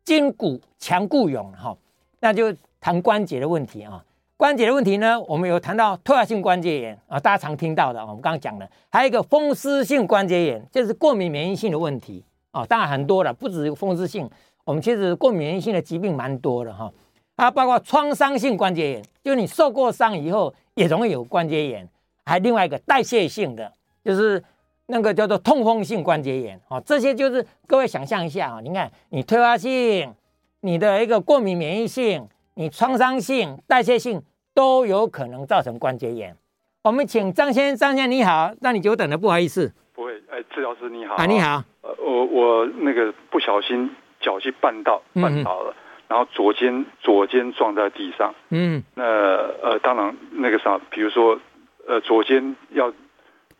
[0.07, 1.77] 筋骨强固勇哈，
[2.21, 4.05] 那就谈关节的问题啊。
[4.39, 12.63] 关节的问题呢，我们有谈到退化性关节炎啊，大家常听到的，我们刚刚讲的，还有一个风湿性关节炎，就是过敏免疫性的问题啊。
[12.67, 14.29] 当然很多了，不止风湿性，
[14.65, 16.93] 我们其实过敏免疫性的疾病蛮多的哈。
[17.35, 21.89] 它包括创伤性关节炎，就你受过伤以后也容易有关节炎，
[22.27, 23.73] 还另外一个代谢性的，
[24.05, 24.43] 就是。
[24.89, 30.15] 那个叫做痛风性关节炎，哦，这些就是各位想象一下啊，你看你退化性，
[30.61, 32.25] 你的一个过敏免疫性，
[32.59, 34.23] 你创伤性、代谢性
[34.55, 36.35] 都有可能造成关节炎。
[36.83, 39.71] 我们请张先生，张先生你好，让你久等了，不好意思。
[39.95, 41.17] 不会，哎，治疗师你好。
[41.17, 41.63] 啊，你好。
[41.83, 45.77] 呃，我我那个不小心脚去绊到，绊倒了，嗯、
[46.09, 48.35] 然后左肩左肩撞在地上。
[48.49, 48.83] 嗯。
[48.95, 51.39] 那呃，当然那个啥，比如说
[51.87, 52.93] 呃，左肩要。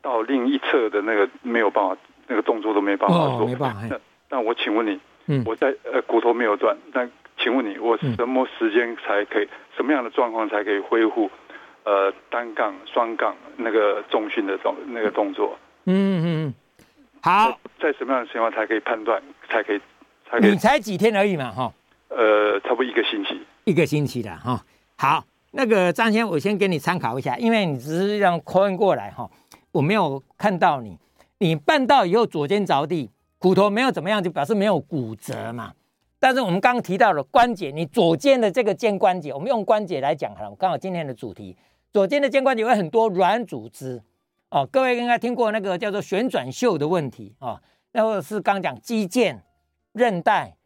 [0.03, 1.97] 到另一侧的那个没有办法，
[2.29, 3.41] 那个动作都没办法做。
[3.41, 3.81] 哦、没办法。
[3.91, 3.99] 那
[4.31, 9.45] 那我请问你，嗯，我在呃骨头没有断，但请问你，我什么时间才可以？
[9.45, 11.31] 嗯、什么样的状况才可以恢复？
[11.85, 15.57] 呃，单杠、双杠那个重训的动那个动作？
[15.85, 16.55] 嗯嗯
[17.23, 17.57] 好。
[17.81, 19.23] 在什么样的情况才可以判断？
[19.49, 19.81] 才可以？
[20.29, 20.51] 才可以？
[20.51, 21.73] 你才几天而已嘛，哈。
[22.09, 23.41] 呃，差不多一个星期。
[23.65, 24.61] 一个星期的哈。
[24.97, 29.31] 好，那个张先生，我先给你参考一下，因为你只是让 call in 过来哈。
[29.71, 30.99] 我没有看到你，
[31.39, 35.73] 你绊到以后左肩着地，骨头没有怎么样，就表示没有骨折嘛。
[36.19, 40.57] 但是我们刚刚提到了关节，你左肩的这个肩关节，我们用关节来讲好了。
[40.57, 41.57] 刚好今天的主题，
[41.93, 44.03] 左肩的肩关节有很多软组织
[44.51, 44.67] 哦。
[44.73, 47.61] 各位应该听过那个叫做旋转袖的问题啊，
[47.93, 49.39] 那、或者是刚讲肌腱、
[49.93, 50.57] 韧带，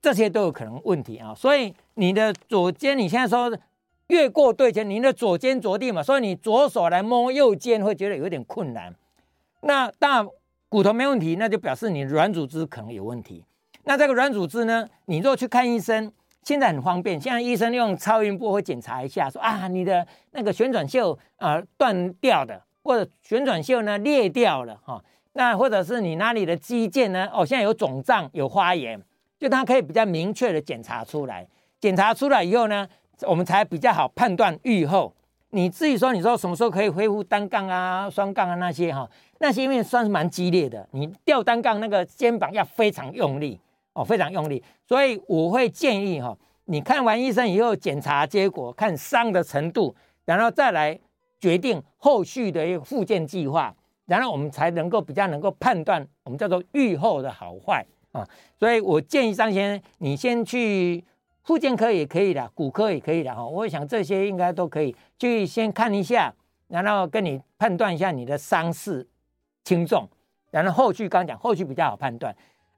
[0.00, 1.34] 这些都有可能问题啊。
[1.34, 3.54] 所以你的左肩，你现在说
[4.08, 8.94] 越过对肩，你的左肩着地嘛，所以你左手来摸右肩会觉得有点困难。
[9.60, 10.28] 那当然
[10.68, 13.44] 骨头没问题，那就表示你软组织可能有问题。
[13.88, 14.84] 那这个软组织呢？
[15.04, 25.00] 你如果去看医生，现在很方便，现在医生用超音波会检查一下，说啊，你的那个旋转袖啊断掉的，或者旋转袖呢裂掉了哈、
[25.34, 27.28] 那或者是你哪里的肌腱呢？
[27.32, 29.00] 哦，现在有肿胀、有发炎，
[29.38, 31.46] 就它可以比较明确的检查出来。
[31.78, 32.88] 检查出来以后呢，
[33.22, 35.14] 我们才比较好判断预后。
[35.50, 43.60] 你至于说你说什么时候可以恢复单杠啊、双杠啊那些哈、那些因为算是蛮激烈的，你吊单杠那个肩膀要非常用力。
[43.96, 50.98] 哦，非常用力，所以我会建议哈，你看完医生以后检查结果，看伤的程度，然后再来
[51.40, 58.22] 决定后续的一个复健计划，然后我们才能够比较能够判断我们叫做预后的好坏啊。
[58.58, 61.02] 所以我建议张先生，你先去
[61.42, 63.46] 复健科也可以的，骨科也可以的哈。
[63.46, 66.34] 我想这些应该都可以去先看一下，
[66.68, 69.08] 然后跟你判断一下你的伤势
[69.64, 70.06] 轻重，
[70.50, 72.36] 然后后续刚讲后续比较好判断。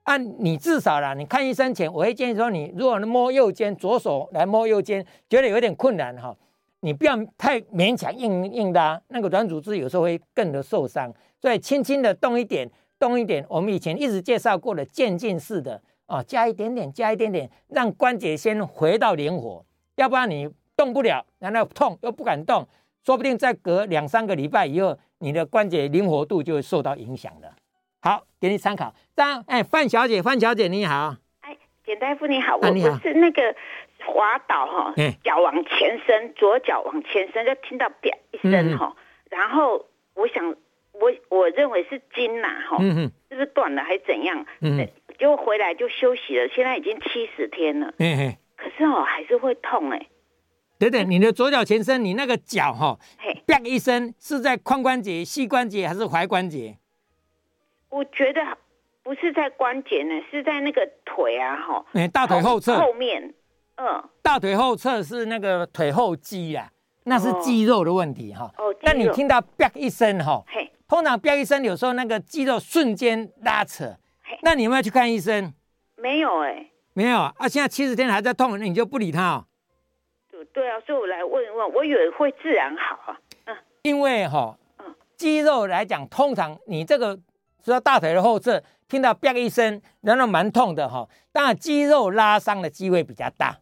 [0.09, 6.35] 按、你至少啦，你看医生前，我会建议说，你如果摸右肩，左手来摸右肩，觉得有点困难哈，
[6.79, 12.67] 你不要太勉强硬硬的，那个软组织有时候会更的受伤，所以轻轻的动一点，
[12.97, 13.45] 动一点。
[13.47, 19.63] 我们以前一直介绍过的渐进式的啊，加一点点，加一点点，让关节先回到灵活，
[19.97, 22.67] 要不然你动不了，然后痛又不敢动，
[23.05, 27.53] 说不定再隔两三个礼拜以后，你的关节灵活度就会受到影响了。
[28.01, 28.93] 好，给你参考。
[29.13, 31.15] 张，哎，范小姐，范小姐你好。
[31.41, 33.53] 哎，简大夫你好，啊、你好，我是那个
[34.05, 40.55] 滑倒哈，脚往前伸，左脚往前伸，就听到啪一声哈、嗯，然后我想，
[40.93, 44.45] 我我认为是筋呐哈，嗯是不是断了还是怎样？
[44.61, 44.77] 嗯，
[45.17, 50.07] 结果回来就休息了，现在已经七十天了，嗯可是哦还是会痛哎。
[50.77, 52.97] 等等，你的左脚前伸，你那个脚哈，
[53.45, 56.77] 啪一声是在髋关节、膝关节还是踝关节？
[57.89, 58.41] 我觉得
[59.01, 63.33] 不是在关节呢，是在那个腿啊，哈，哎，大腿后侧后面，
[63.77, 66.69] 嗯，大腿后侧是那个腿后肌啊，
[67.05, 68.51] 那是肌肉的问题哈。
[68.57, 73.95] 哦，但你听到“啪”一声哈，嘿，通常“啪”一声，有时候那个肌肉瞬间拉扯，
[74.43, 75.51] 那你有没有去看医生？
[75.95, 79.45] 没有哎、欸，没有啊，现在七十天还在痛，那你就不理他哦。
[80.29, 83.19] 对对啊，所以我来问一问，我以为会自然好啊。
[83.45, 84.55] 嗯，因为哈，
[85.17, 87.17] 肌肉来讲，通常你这个。
[87.63, 91.07] 说大腿的后侧听到“啪”一声，然后蛮痛的哈。
[91.31, 93.59] 当然，肌肉拉伤的机会比较大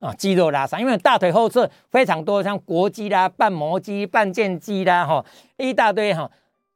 [0.00, 0.12] 啊。
[0.14, 5.24] 肌肉拉伤，因为大腿后侧非常多，像膕肌啦、半膜肌、半腱肌啦，哈，
[5.56, 6.30] 一大堆哈。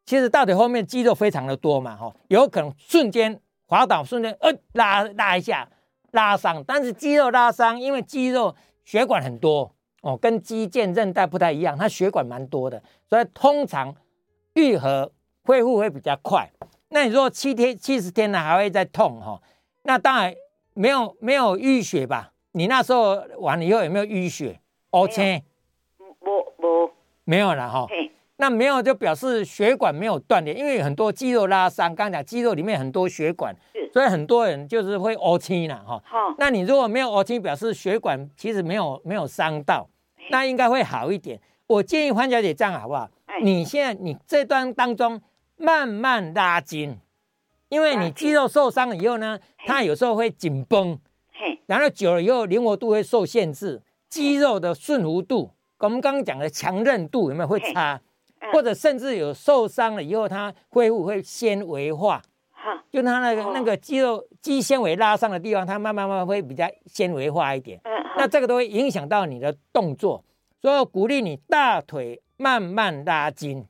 [0.06, 5.68] 其实大腿后面肌肉非常的多嘛，哈，有可能瞬间滑倒，瞬间呃拉拉一下
[6.12, 6.64] 拉伤。
[6.66, 8.54] 但是肌肉拉伤，因为肌肉
[8.84, 13.94] 血管很多哦，跟肌腱韧带不太一样，它血管蛮多的，所以通常
[14.54, 15.12] 愈合。
[15.44, 16.48] 恢复会比较快，
[16.90, 19.40] 那你说七天、七十天呢，还会再痛哈？
[19.82, 20.34] 那当然
[20.74, 22.32] 没有没有淤血吧？
[22.52, 25.42] 你那时候完了以后有没有淤血？OK，
[25.96, 26.90] 不不
[27.24, 27.86] 没有了哈。
[28.36, 33.54] 那没有就表示血管没有断裂，因为很多肌肉拉伤，刚才讲肌肉里面很多血管，
[33.92, 36.02] 所以很多人就是会 OK 了哈。
[36.04, 39.88] 好，那你如果没有 OK，表示血管其实没有没有伤到，
[40.30, 41.40] 那应该会好一点。
[41.66, 43.08] 我建议黄小姐这样好不好？
[43.42, 45.20] 你现在你这段当中。
[45.60, 46.98] 慢慢拉筋，
[47.68, 50.98] 因为你肌肉受伤了以后呢，它有时候会紧绷，
[51.66, 58.00] 然后久了以后灵活度会受限制，肌肉的顺服度，我们刚刚讲的强韧度有没有会差？
[58.54, 62.22] 或者甚至有受伤了以后，它恢复会纤维化，
[62.90, 67.78] 就它那个那个肌肉肌纤维拉伤的地方，它慢慢慢慢会比较纤维化一点，
[68.16, 70.24] 那这个都会影响到你的动作，
[70.62, 73.66] 所以我鼓励你大腿慢慢拉筋，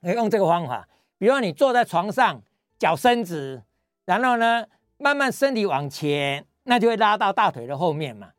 [0.00, 0.88] 用这个方法。
[1.22, 2.42] 比如你坐在床上，
[2.80, 3.62] 脚伸直，
[4.06, 4.66] 然后呢，
[4.98, 8.30] 慢慢身体往前，那就会拉到大腿的后面嘛。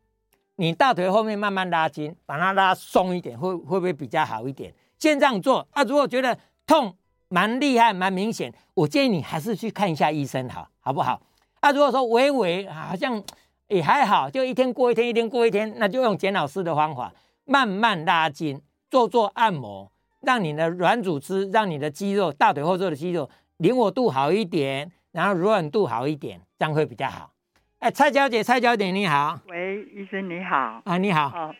[0.58, 4.76] 你大腿后面慢慢拉筋，把它拉松一点，会会不会比较好一点？
[5.00, 5.66] 先这样做。
[5.72, 6.94] 啊，如果觉得痛
[7.30, 11.22] 蛮厉害、蛮明显，我建议你还是去看一下医生，好，好不好？
[11.62, 13.24] 啊，如果说微微好像
[13.70, 17.14] 也还好，就一天过一天，一天过一天，那就用简老师的方法，
[17.46, 19.90] 慢慢拉筋，做做按摩。
[20.24, 27.32] 让你的软组织，让你的肌肉，大腿后侧的肌肉灵活度好一点，然后柔软度好一点，这样会比较好。
[27.80, 29.40] 哎，蔡小姐，蔡小姐你好。
[29.48, 30.82] 喂，医生你好。
[30.86, 31.54] 啊，你好。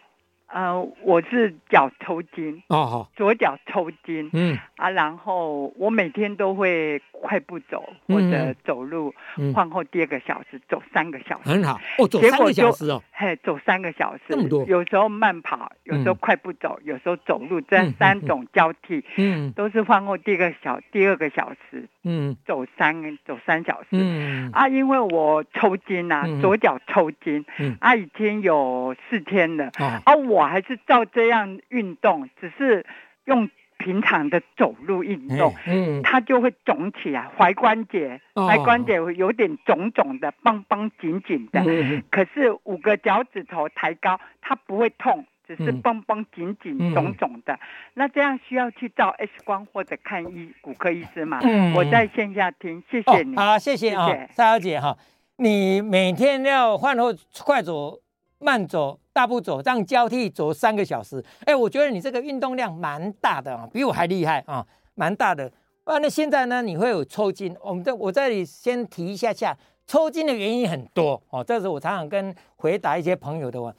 [0.54, 4.58] 呃，我是脚抽筋哦，左脚抽筋，嗯。
[4.76, 9.14] 啊，然后我每天都会快步走或者走路，
[9.56, 11.80] 饭后第二个小时走三个小时，很好。
[11.98, 27.76] 哦，走三个小时哦，嘿，走三个小时，这么多，有时候慢跑，有时候快步走，有时候走路，这三种交替，嗯，都是饭后第二个小第二个小时，嗯，走三走三小时，嗯啊，因为我抽筋啊，左脚抽筋，嗯。
[27.80, 29.72] 啊，已经有四天了，
[30.04, 30.43] 啊，我。
[30.44, 32.86] 我还是照这样运动，只是
[33.24, 41.62] 用平常的走路运动，嗯，它就会肿起来，踝关节，踝关节有点肿肿的，绷绷紧紧的。
[41.62, 47.58] 嗯，可是五个脚趾头抬高，它不会痛，只是绷绷紧紧、肿肿的。
[47.94, 51.40] 那这样需要去照 X 光或者看医骨科医师吗？
[51.42, 53.34] 嗯，我在线下听，谢谢你。
[53.38, 54.98] 好，谢谢啊，蔡小姐哈，
[55.38, 57.14] 你每天要饭后
[57.46, 58.00] 快走、
[58.40, 59.00] 慢走。
[59.14, 65.50] 大步走，这样交替走三个小时，哎，我觉得你这个运动量蛮大的啊，比我还厉害啊，蛮大的。
[65.84, 67.56] 啊，那现在呢，你会有抽筋？
[67.62, 71.44] 我们这我这里先提一下下，抽筋的原因很多哦。
[71.44, 73.74] 这是我常常跟回答一些朋友的话，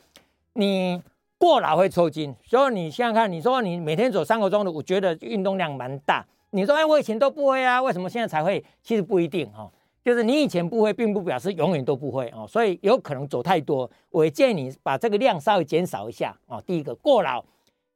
[0.52, 1.02] 你
[1.38, 6.24] 过劳会抽筋，所以你想想看，你说你每天走三个钟头，我觉得运动量蛮大。
[6.50, 8.64] 你说哎，我以前都不会啊，为什么现在才会？
[8.82, 9.68] 其实不一定哈。
[10.04, 16.62] 就是你以前不会，并不表示永远都不会哦，所以有可能走太多，我也建议你把这个量稍微减少一下哦。
[16.66, 17.42] 第一个过劳，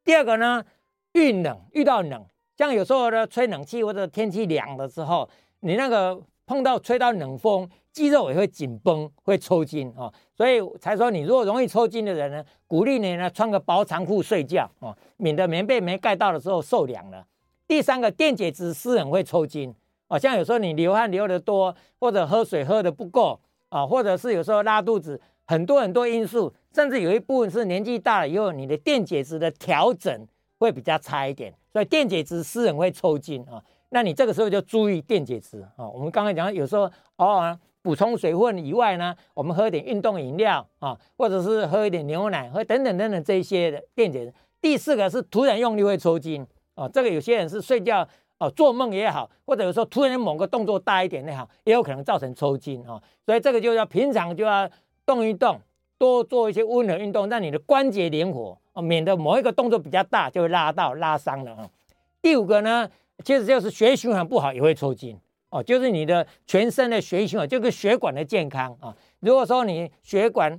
[0.02, 0.64] 第二个呢，
[1.12, 2.24] 遇冷遇到冷，
[2.56, 5.28] 像有时候呢吹冷气或者天气凉的时候，
[5.60, 10.10] 你那个碰到吹到冷风，肌肉也会紧绷，会抽筋哦。
[10.34, 17.26] 所以才说你如果容易抽筋的人呢，鼓励你呢穿个薄长裤睡觉哦，免得棉被没盖到的时候受凉了。
[17.66, 19.74] 第三个电解质失衡会抽筋。
[20.08, 30.26] 哦，像有时候你流汗流得多，或者喝水喝得不够啊，或者是有时候拉肚子，很多很多因素，甚至有一部分是年纪大了以后，你的电解质的调整
[30.58, 33.62] 会比较差一点，所以电解质失衡会抽筋啊。
[33.90, 35.86] 那你这个时候就注意电解质啊。
[35.88, 44.32] 我们刚才讲，有时候偶尔补充水分以外呢，我们喝一点运动饮料啊，或者是喝一点牛奶，喝等等等等这些的电解质。
[44.60, 48.08] 第四个是突然用力会抽筋啊，这个有些人是睡觉。
[48.38, 53.02] 哦，做梦也好，或者有时候突然某个动作大一点也好，也有可能造成抽筋哈、哦。
[53.26, 54.70] 所以这个就要平常就要
[55.04, 55.60] 动一动，
[55.98, 61.70] 多做一些温和运动，让你的关节灵活哦，免得某一个动作比较大就会拉到拉伤了啊、哦。
[62.22, 62.88] 第五个呢，
[63.24, 65.18] 其实就是血液循环不好也会抽筋
[65.50, 70.56] 哦，就是你的全身的血液循环，就是血管的健康啊、如果说你血管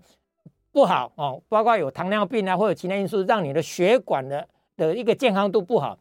[0.73, 5.97] 不好哦，包括有糖尿病啊，或者其他因素，让你的血管的的一个健康度不好。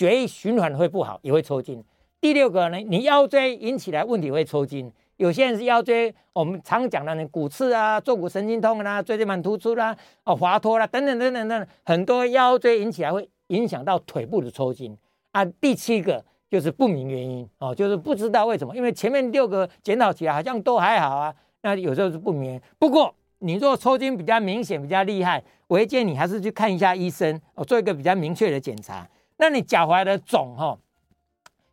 [0.00, 1.84] 血液循环会不好，也会抽筋。
[2.22, 4.90] 第六个呢，你腰椎引起来问题会抽筋。
[5.18, 14.96] 有些人是腰椎，我们常讲的呢，骨刺啊、坐骨神经痛啦、椎间盘突出啦、哦滑脱啦等等等等等，很多腰椎引起来会影响到腿部的抽筋
[15.32, 15.44] 啊。
[15.44, 22.58] 第七个就是不明原因哦，就是不知道为什么，因为前面六个检讨起来好像都还好啊，那有时候是不明。
[22.78, 29.06] 不过你若抽筋比较明显、比较厉害，我建议你还是去看一下医生哦，做一个比较明确的检查。
[29.40, 30.78] 那你脚踝的肿哈，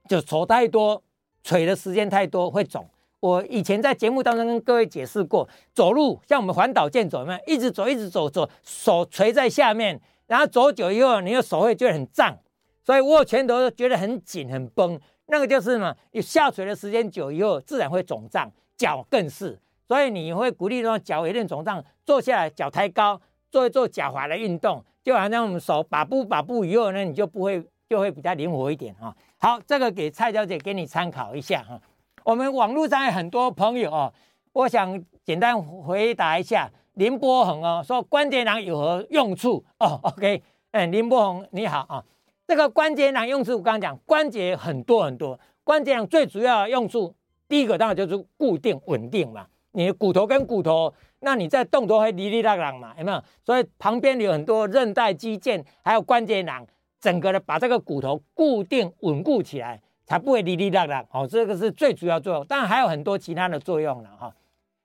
[0.08, 1.03] 就走太多，
[1.43, 2.89] 捶的时间太多会肿。
[3.19, 7.38] 我以前在节目当中跟各位解释过，走路像我们环岛健走，一样？
[7.45, 12.38] 一直走，一直走，走手捶在下面，然后走久以后，你的手会觉得很胀，
[12.86, 19.60] 所以握拳头觉得很紧很绷，那个就是嘛，你下垂的时间久以后，自然会肿胀，脚更是。
[19.86, 24.83] 所以你会鼓励说，脚有点肿胀，坐下来脚抬高，做一做脚踝的运动。
[25.03, 29.15] 就好像我们手把步把步以后呢，你就不会就会比较灵活一点哈。
[29.38, 31.79] 好，这个给蔡小姐给你参考一下哈。
[32.25, 34.13] 我们网络上有很多朋友哦，
[34.51, 42.03] 我想简单回答一下林波恒哦，说关节囊有何用处哦？OK，嗯，林波恒你好啊。
[42.45, 47.15] 这个关节囊用处我刚刚讲，关节很多很多，关节囊最主要的用处，
[47.47, 50.93] 第一个当然就是固定稳定嘛，你的骨头跟骨头。
[51.19, 53.23] 那你在动都会哩哩啦啦嘛，有没有？
[53.43, 56.65] 所以旁边有很多韧带、肌腱，还有关节囊，
[56.99, 61.03] 整个的把这个骨头固定稳固起来，才不会哩哩啦啦。
[61.11, 64.35] 哦，这个是最主要作用，当然还有很多其他的作用了哈。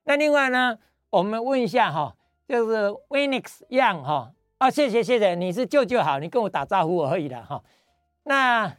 [0.05, 0.79] 那另外呢，
[1.11, 2.17] 我们问一下哈，
[2.49, 7.63] 就是 Winix Young 哈啊，谢谢谢谢，你是舅舅好，你跟我打招呼而已了哈。
[8.25, 8.75] 那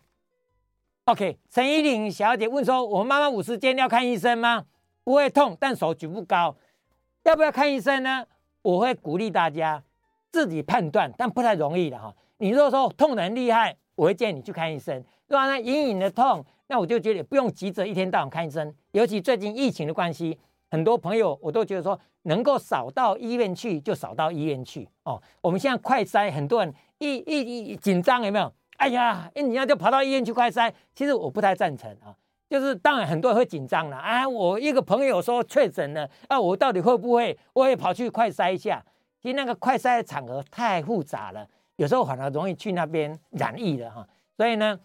[1.06, 4.66] OK，陈依玲小姐问说，我妈妈五十肩要看医生吗？
[5.04, 6.56] 不会痛，但手举不高。
[7.24, 8.26] 要不要看医生呢？
[8.62, 9.82] 我会鼓励大家
[10.32, 12.14] 自己判断，但不太容易的哈。
[12.38, 14.96] 你如果说痛得很厉害，我会建议你去看医生。
[15.28, 18.74] 如果呢隐隐的痛，那我就觉得不用急着一天到晚看医生。
[18.92, 20.38] 尤其最近疫情的关系，
[20.70, 25.22] 很多朋友我都觉得说，能够少到医院去就少到医院去哦。
[25.42, 28.54] 我们现在快筛，很多人一一一紧张有没有？
[28.78, 32.16] 哎呀，你要就跑到医院去快筛，其实我不太赞成啊。
[32.54, 38.80] 就是当然很多人会紧张了啊，我一个朋友说确诊了啊，我到底会不会我也跑去快筛一下？
[39.20, 41.48] 其实那个快筛的场合太复杂了，
[41.78, 44.08] 有时候反而容易去那边染疫了哈。
[44.38, 44.80] 所以呢，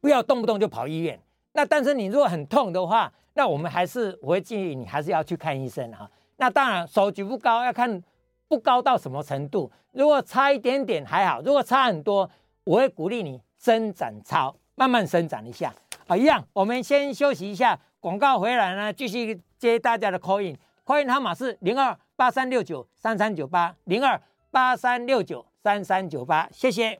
[0.00, 1.20] 不要动不动就跑医院。
[1.52, 6.10] 那但是你如果很痛的话，那我们还是我会建议你还是要去看医生哈。
[6.38, 8.02] 那当然手举不高，要看
[8.48, 9.70] 不高到什么程度。
[9.92, 12.30] 如果差一点点还好，如果差很多，
[12.64, 15.70] 我会鼓励你伸展操，慢慢伸展一下
[16.08, 16.16] 啊。
[16.16, 26.98] 一样，我们先休息一下，广告回来呢，继续接大家的 call in，call in 号码是零二八三六九三三九八零二八三六九三三九八，谢谢。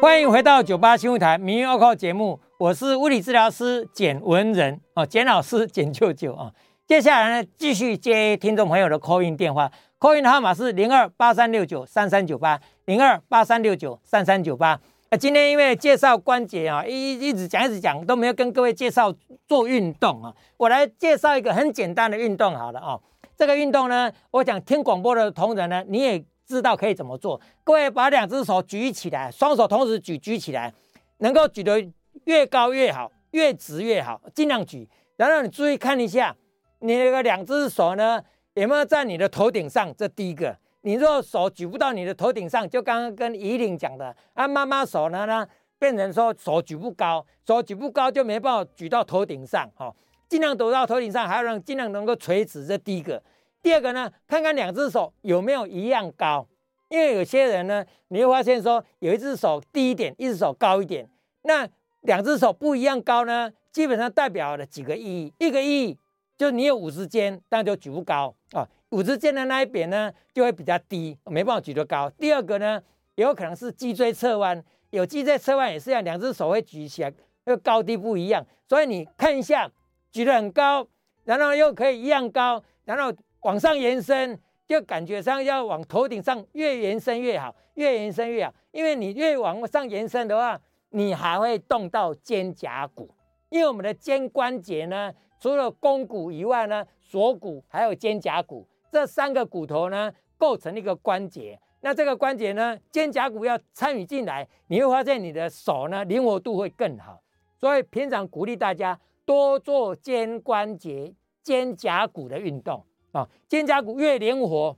[0.00, 6.52] 欢迎回到九八新闻台民意 call 节目，我是物理治疗师简文仁哦，简老师简舅舅啊。
[6.86, 14.78] 接下来呢，继续接听众朋友的 call in 电话，call in 的号码是零二八三六九三三九八零二八三六九三三九八。
[15.10, 19.14] 啊，今天因为介绍关节啊，一一直讲一直讲都没有跟各位介绍
[19.46, 22.98] 做运动啊，我来介绍一个很简单的运动好了啊。
[23.36, 26.24] 这个运动呢，我讲听广播的同仁呢，你也。
[26.48, 27.40] 知道可以怎么做？
[27.64, 30.72] 各位把两只手举起来，双手同时举，举起来，
[31.18, 31.84] 能够举得
[32.26, 34.88] 越高越好，越直越好，尽量举。
[35.16, 36.36] 然后你注意看一下，
[36.78, 38.22] 你那个两只手呢，
[38.54, 39.92] 有没有在你的头顶上？
[39.96, 40.56] 这第一个。
[40.86, 45.44] 你若手举不到你的头顶上，就刚刚跟怡玲讲的，啊，妈妈手呢呢，
[45.80, 49.96] 变成说手举不高，手举不高就没办法举到头顶上，哈、哦，
[50.28, 52.64] 尽量躲到头顶上，还要让尽量能够垂直。
[52.64, 53.20] 这第一个。
[53.60, 56.46] 第二个呢，看看两只手有没有一样高，
[56.88, 61.10] 因为有些人呢，你会发现说有一只手低一点，一只手高一点，
[61.42, 61.68] 那
[62.02, 65.32] 两只手不一样高呢，基本上代表了几个意义。
[65.38, 65.98] 一个意义
[66.38, 72.08] 就是你有五十肩，但就举不高啊，五十肩的那一边呢就会比较低，没办法举得高。
[72.10, 72.82] 第二个呢，
[73.14, 77.12] 也有可能是脊椎侧弯，有脊椎侧弯也是一样，两只手会举起来，
[77.44, 78.46] 那个高低不一样。
[78.68, 79.70] 所以你看一下，
[80.10, 80.86] 举得很高，
[81.24, 83.12] 然后又可以一样高，然后。
[83.42, 88.52] 往上延伸，就感觉上要往头顶上越延伸越好，越延伸越好。
[88.72, 90.60] 因为你越往上延伸的话，
[90.90, 93.08] 你还会动到肩胛骨。
[93.48, 98.66] 因为我们的肩关节呢，除了肱骨以外呢，锁骨还有肩胛骨
[98.96, 101.60] 这三个骨头呢，构成一个关节。
[101.82, 107.20] 那这个关节呢，肩胛骨要参与进来，你会发现你的手呢，灵活度会更好。
[107.58, 112.82] 所以平常鼓励大家多做肩关节、肩胛骨的运动。
[113.12, 114.74] 啊，肩胛骨越灵活，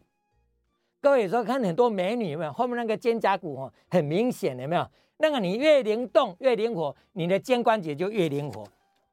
[1.01, 2.53] 各位有时候看很多美女有没有？
[2.53, 4.85] 后面那个肩胛骨哦，很明显有没有？
[5.19, 8.65] 那个你越灵动越灵活，你的肩关节就越灵活。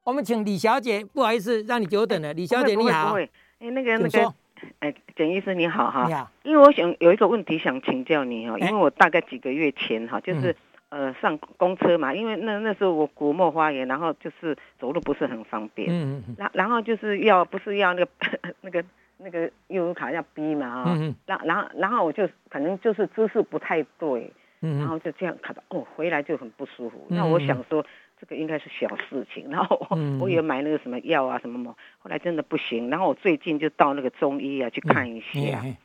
[0.03, 2.33] 我们请李小姐，不好意思让你久等了。
[2.33, 3.15] 李小姐你好，
[3.59, 4.33] 哎，那个那个，
[4.79, 6.31] 哎，简医生你好哈，你好。
[6.43, 10.51] 因为我想有一个问题想请教你哈，因为我大概几个月前哈，就是。
[10.51, 10.55] 嗯
[10.89, 15.89] 呃，上公车嘛，因为那那时候我骨膜发炎，然后就是走路不是很方便。
[15.89, 16.35] 嗯嗯。
[16.37, 18.11] 然然后就是要不是要那个
[18.61, 18.85] 那个
[19.17, 20.83] 那个悠游卡要逼嘛啊。
[20.87, 21.15] 嗯嗯。
[21.25, 24.31] 然然后然后我就可能就是姿势不太对。
[24.61, 24.77] 嗯。
[24.79, 27.05] 然后就这样卡到哦，回来就很不舒服。
[27.09, 27.17] 嗯。
[27.17, 27.85] 那我想说
[28.19, 32.89] 这个应该是小事情， 然后我我也买那个什么药啊什么嘛，后来真的不行。
[32.89, 35.61] 然后我最近就到那个中医啊去看一下。
[35.63, 35.77] 嗯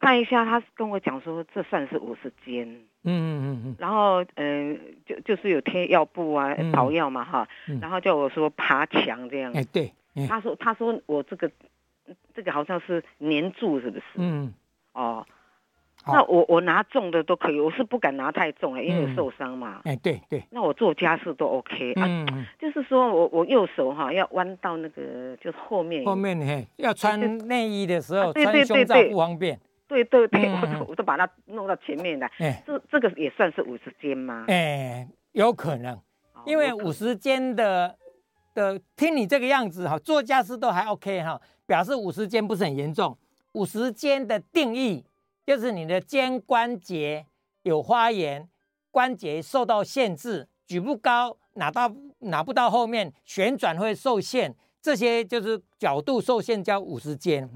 [0.00, 9.92] 看一下，他跟我讲说，这算是五十肩，嗯嗯嗯嗯，然后嗯、呃，就就是有贴药布啊，膏药嘛哈，嗯、然后叫我说爬墙这样，哎对，
[10.28, 11.50] 他说他说我这个
[12.32, 14.04] 这个好像是粘住是不是？
[14.18, 14.54] 嗯，
[14.92, 15.26] 哦，好
[16.12, 29.58] 那我我拿重的都可以，我是不敢拿太重了，因为受伤嘛，哎对对，那我做家事都 OK 啊，嗯、就是说我我右手哈要弯到那个就是后面，后面嘿要穿内衣的时候穿胸罩不方便。
[29.86, 32.30] 对对对，我都我都把它弄到前面来。
[32.40, 34.44] 哎，这这个也算是五十肩吗？
[34.46, 35.98] 哎，有可能，
[36.44, 37.96] 因为五十肩的
[38.54, 43.16] 的，听你这个样子哈，做家事都还 OK 哈，表示五十肩不是很严重。
[43.52, 45.02] 五十肩的定义
[45.48, 47.24] 就是你的肩关节
[47.62, 48.46] 有发炎，
[48.90, 54.54] 关节受到限制，举不高，拿到拿不到后面，旋转会受限。
[54.82, 57.48] 这些就是角度受限，叫五十肩。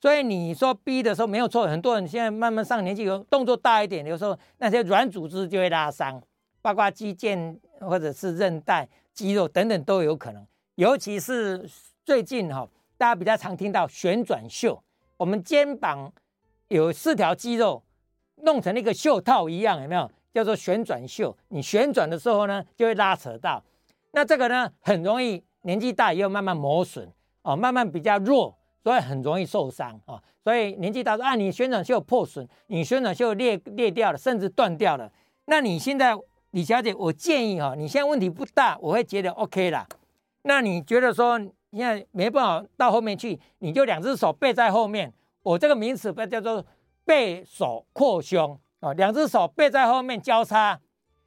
[0.00, 6.22] 所以你说逼的时候没有错，很多人现在慢慢上年纪，有动作大一点，有时候那些软组织就会拉伤，
[6.62, 10.46] 包括肌腱或者是韧带、肌肉等等都有可能。
[10.76, 11.68] 尤其是
[12.04, 14.80] 最近哈，大家比较常听到旋转袖，
[15.16, 16.12] 我们肩膀
[16.70, 17.82] 有四条肌肉
[18.42, 20.10] 弄成那个袖套一样，有没有？
[20.32, 21.36] 叫做旋转袖。
[21.48, 23.62] 你旋转的时候呢，就会拉扯到。
[24.12, 25.42] 那这个呢，很容易。
[25.62, 27.06] 年纪大以后慢慢磨损，
[27.42, 30.22] 哦，慢慢比较弱，所以很容易受伤啊、哦。
[30.42, 35.12] 所以年纪大说啊，你旋转袖破损，你旋转袖裂裂掉了，甚至断掉了。
[35.44, 36.16] 那你现在
[36.52, 39.86] 李小姐，我建议哈，你现在问题不大，我会觉得 OK 啦。
[40.44, 41.38] 那你觉得说
[41.72, 45.12] 现在没办法到后面去，你就两只手背在后面。
[45.42, 46.64] 我这个名词不叫做
[47.04, 50.78] 背手扩胸啊，两只手背在后面交叉，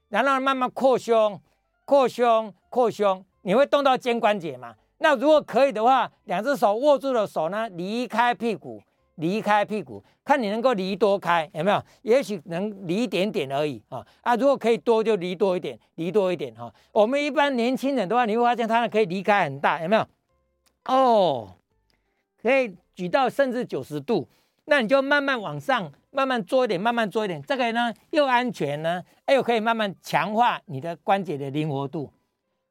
[0.09, 1.41] 然后慢慢扩胸、
[1.85, 4.75] 扩胸、扩胸，你会动到肩关节嘛？
[4.99, 8.81] 那如果可以的话，两只手握住的手呢，离开屁股，
[9.15, 11.83] 离开屁股，看你能够离多开，有没有？
[12.03, 14.35] 也许能离一点点而已啊啊！
[14.35, 16.73] 如果可以多，就离多一点，离多一点哈。
[16.91, 20.07] 我们一般年轻人的话，你会发现他可以离开很大，有没有？
[20.85, 21.49] 哦，
[22.41, 22.75] 可以。
[22.93, 24.27] 举到甚至九十度，
[24.65, 32.11] 那你就慢慢往上，慢慢做一点，慢慢做一点，这个呢又安全呢，哎又可以慢慢强化你的关节的灵活度。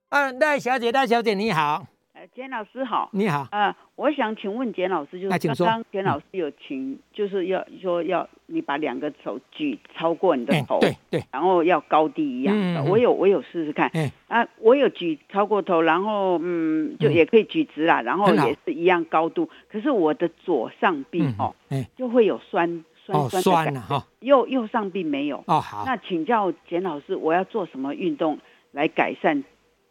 [0.09, 1.87] 啊，赖小姐，赖小姐你好。
[2.35, 3.47] 简老师好，你好。
[3.51, 12.87] 呃，我想请问简老师，就是刚刚简老师有请，就是要说要你把两个手举超过你的头，对对，然后要高低一样。
[12.87, 13.91] 我有我有试试看，
[14.29, 19.51] 啊，我有举超过头，然后嗯，就也可以举直啦，然后也是一样高度。
[19.71, 21.55] 可是我的左上臂哦，
[21.97, 25.45] 就会有酸酸酸的感觉，右右上臂没有。
[25.47, 28.39] 哦好，那请教简老师，我要做什么运动
[28.71, 29.45] 来改善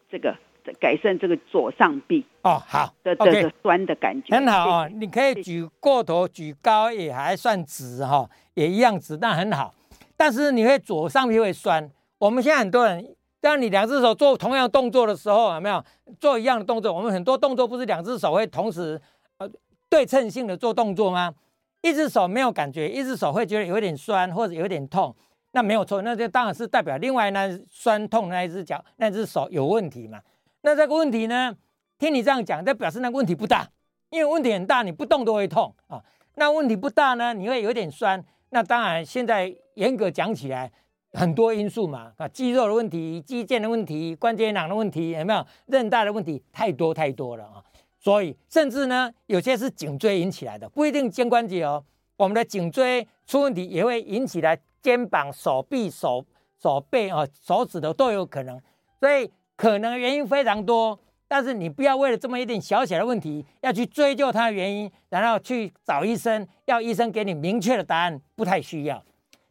[0.09, 0.35] 这个？
[0.79, 4.89] 改善这个左上臂哦，好的这个酸的感觉很好哦。
[4.93, 9.73] 你可以举过头，举高也还算直哈，也一样直，那很好。
[10.15, 11.89] 但是你会左上臂会酸。
[12.19, 15.83] 我们现在很多人，当你两只手做同样动作的时候，有没有
[16.19, 16.93] 做一样的动作？
[16.93, 19.01] 我们很多动作不是两只手会同时
[19.37, 19.49] 呃
[19.89, 21.33] 对称性的做动作吗？
[21.81, 25.15] 一只手没有感觉，一只手会觉得有点酸或者有点痛，
[25.53, 30.19] 那没有错，那就当然是代表另外那酸痛那一只脚那只手有问题嘛。
[30.61, 31.55] 那这个问题呢？
[31.97, 33.69] 听你这样讲，这表示那个问题不大，
[34.09, 36.03] 因为问题很大，你不动都会痛啊。
[36.33, 38.23] 那问题不大呢，你会有点酸。
[38.49, 40.71] 那当然，现在严格讲起来，
[41.13, 46.43] 很多因素嘛啊，肌肉的问题、肌腱的问题、关节囊的问题，有没有韧带的问题？
[46.51, 47.63] 太多太多了啊。
[47.99, 51.83] 所以，甚至呢，有些是颈椎引起来的，不一定肩关节哦。
[52.17, 56.25] 我们的颈椎出问题，也会引起来肩膀、手臂、手
[56.59, 58.59] 手背啊、手指头都有可能。
[58.99, 59.29] 所以。
[59.61, 69.03] 可能原因非常多，但是你不要为了这么一点小小的问题，要去追究它的原因，然后去找医生，要医生给你明确的答案，不太需要。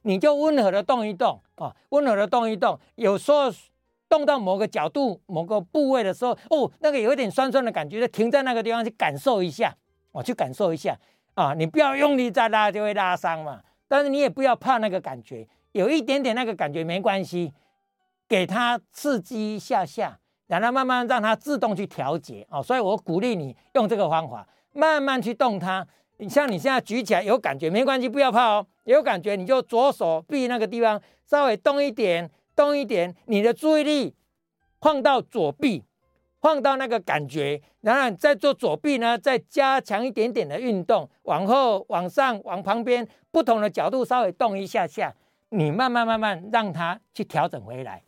[0.03, 2.77] 你就温和的动一动啊，温和的动一动。
[2.97, 3.45] 有时候
[4.09, 9.73] 动到某个角度、某个部位的时候，哦，那个有一点酸酸的感觉，就停在那个地方去感受一下，
[10.11, 10.99] 我去感受一下
[11.35, 11.55] 啊。
[11.55, 13.61] 你不要用力再拉，就会拉伤嘛。
[13.87, 17.53] 但是你也不要怕那个感觉，有一点点那个感觉没关系。
[18.31, 20.17] 给它刺激一下下，
[20.47, 22.63] 然后慢慢让它自动去调节哦。
[22.63, 25.85] 所以我鼓励你用这个方法，慢慢去动它。
[26.19, 28.67] 你像你现在举起来有感觉没关系，不要怕哦。
[28.85, 34.15] 有感觉你就左手臂那个地方稍微动一点，动一点，你的注意力
[34.81, 35.83] 放到左臂，
[36.41, 45.13] 放到那个感觉，然后再做左臂呢，再加强一点点的运动，往后、往上、往旁边不同的角度稍微动一下下，
[45.49, 48.01] 你慢慢慢慢让它去调整回来。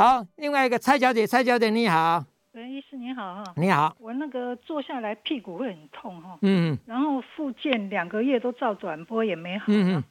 [0.00, 3.34] 好，另外一个蔡小姐，蔡小姐你好，喂，医师你好。
[3.34, 10.02] 哈，你好，我那个坐下来屁股会很痛哈，嗯，然后复健两个月都照转播也没好，嗯，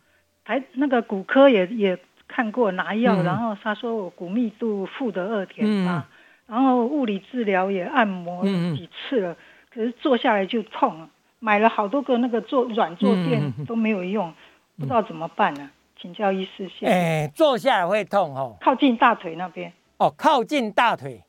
[0.44, 6.06] 还那个骨科也也看过拿药，嗯、然后他说我骨密度负的二点八，
[6.46, 9.36] 然后物理治疗也按摩几次了，嗯、
[9.74, 11.10] 可是坐下来就痛，
[11.40, 14.36] 买了好多个那个坐软坐垫都没有用，嗯、
[14.82, 15.72] 不知道怎么办呢？
[16.00, 19.74] 请教医师先，哎，坐下来会痛哦，靠近大腿那边。
[20.00, 21.24] 哦，靠近大腿，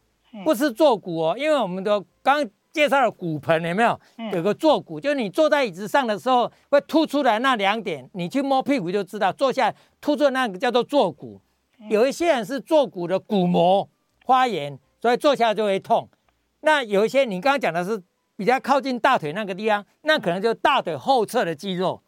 [0.45, 4.01] 不是坐骨哦，因为我们的刚介绍的骨盆有没有
[4.33, 5.01] 有个坐骨？
[5.01, 11.41] 就是你坐在椅子上的时候会凸出来那两点，你去摸屁股就知道，坐下来凸出来那个叫做坐骨。
[11.89, 13.89] 有一些人是坐骨的骨膜
[14.25, 16.09] 发炎，所以坐下来就会痛。
[16.61, 18.01] 那有一些你刚刚讲的是
[18.37, 22.01] 比较靠近大腿那个地方，那可能就大腿后侧的肌肉，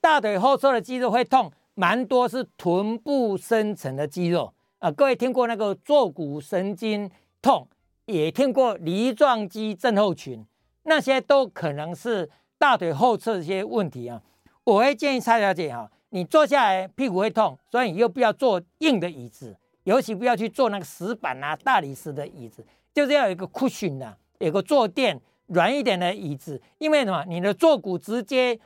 [0.00, 4.52] 大腿后侧的肌肉会痛，蛮多是臀部深层的肌肉。
[4.80, 7.10] 啊，各位听过那个坐骨神经
[7.42, 7.68] 痛，
[8.06, 10.42] 也听过梨状肌症候群，
[10.84, 14.22] 那些都可能是大腿后侧一些问题啊。
[14.64, 19.54] 我会建议蔡小姐哈，你坐下来屁股会痛，所以你又不要坐硬的椅子，
[19.84, 22.64] 尤其不要去坐那个石板啊、大理石的椅子，
[22.94, 27.22] 就是要有一个 cushion 的，有个坐垫软一点的椅子，因为什么？
[27.28, 28.58] 你的坐骨直接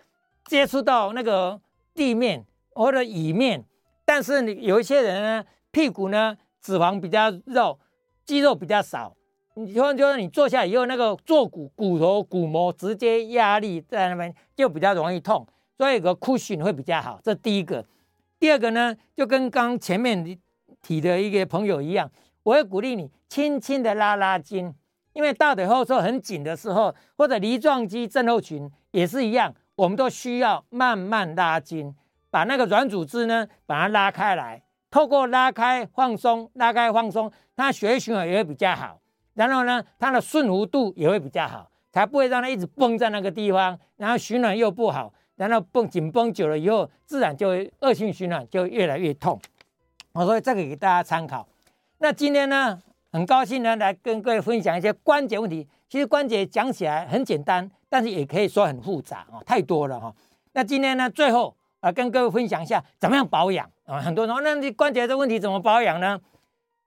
[0.44, 1.60] 接触到那个
[1.92, 3.64] 地面或者椅面，
[4.04, 5.44] 但是你有一些人呢。
[5.74, 7.80] 屁股呢，脂肪比较肉，
[8.24, 9.16] 肌肉比较少，
[9.54, 15.44] 你说就是你坐下以后，那个坐骨骨头骨膜直接压力在那边，就比较容易痛，
[15.76, 17.18] 所以有个 cushion 会比较好。
[17.24, 17.84] 这第一个。
[18.38, 20.38] 第二个呢，就跟刚前面
[20.80, 22.08] 提的一个朋友一样，
[22.44, 24.72] 我会鼓励你轻轻的拉拉筋，
[25.12, 31.92] 因为大腿后侧很紧的时候，或者梨状肌症候群也是一样，我们都需要慢慢拉筋，
[32.30, 34.62] 把那个软组织呢，把它拉开来，
[34.94, 39.00] 透过拉开放松，拉开放松，它血液循环也会比较好，
[39.32, 45.12] 然后呢，它的顺弧度也会比较好，才不会让它一直绷在那个地方，然后循环又不好。
[45.34, 49.36] 然后绷紧绷久了以后，自然就会恶性循环，就越来越痛。
[50.12, 51.44] 我说这个给大家参考。
[51.98, 52.78] 那今天呢，
[53.10, 55.66] 很高兴呢来跟各位分享一些关节问题。
[55.88, 60.14] 其实关节讲起来很简单，但是也可以说很复杂啊，太多了哈。
[60.52, 64.00] 那今天呢，最后啊，跟各位分享一下怎么样保养啊。
[64.00, 66.18] 很多人，那你关节的问题怎么保养呢？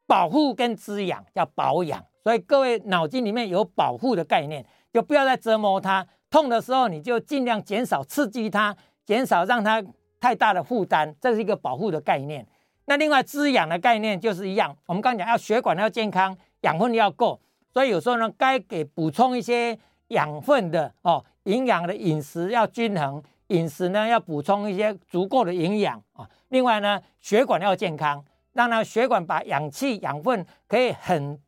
[0.08, 6.08] 保护跟滋养叫保养，所以各位脑筋里面有保护的概念，就不要再折磨它。
[6.32, 8.76] 痛的时候，你就尽量减少刺激它，
[9.06, 9.84] 减少让它
[10.20, 12.48] 太大的负担，这是一个保护的概念。
[12.86, 17.40] 那另外滋养的概念就是一样，我们刚讲要血管要健康，养分要够，
[17.72, 19.78] 所以有时候呢，该给补充一些
[20.08, 26.30] 养分的哦，营养的饮食要均衡，饮食呢要补充一些足够的营养啊。
[26.50, 28.24] 另外呢，血管要健康，
[28.54, 31.40] 让它血管把氧气、养分可以很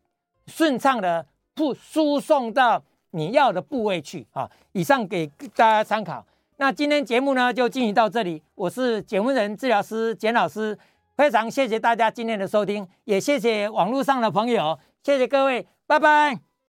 [0.48, 2.84] 顺畅的不输送到。
[3.12, 4.48] 你要的部位去啊！
[4.74, 5.26] 以上给
[5.56, 6.24] 大家参考。
[6.58, 10.78] 那今天节目呢就进行到这里，我是简文仁治疗师简老师，
[11.18, 16.49] 非常谢谢大家今天的收听，也谢谢网络上的朋友，谢谢各位，拜拜。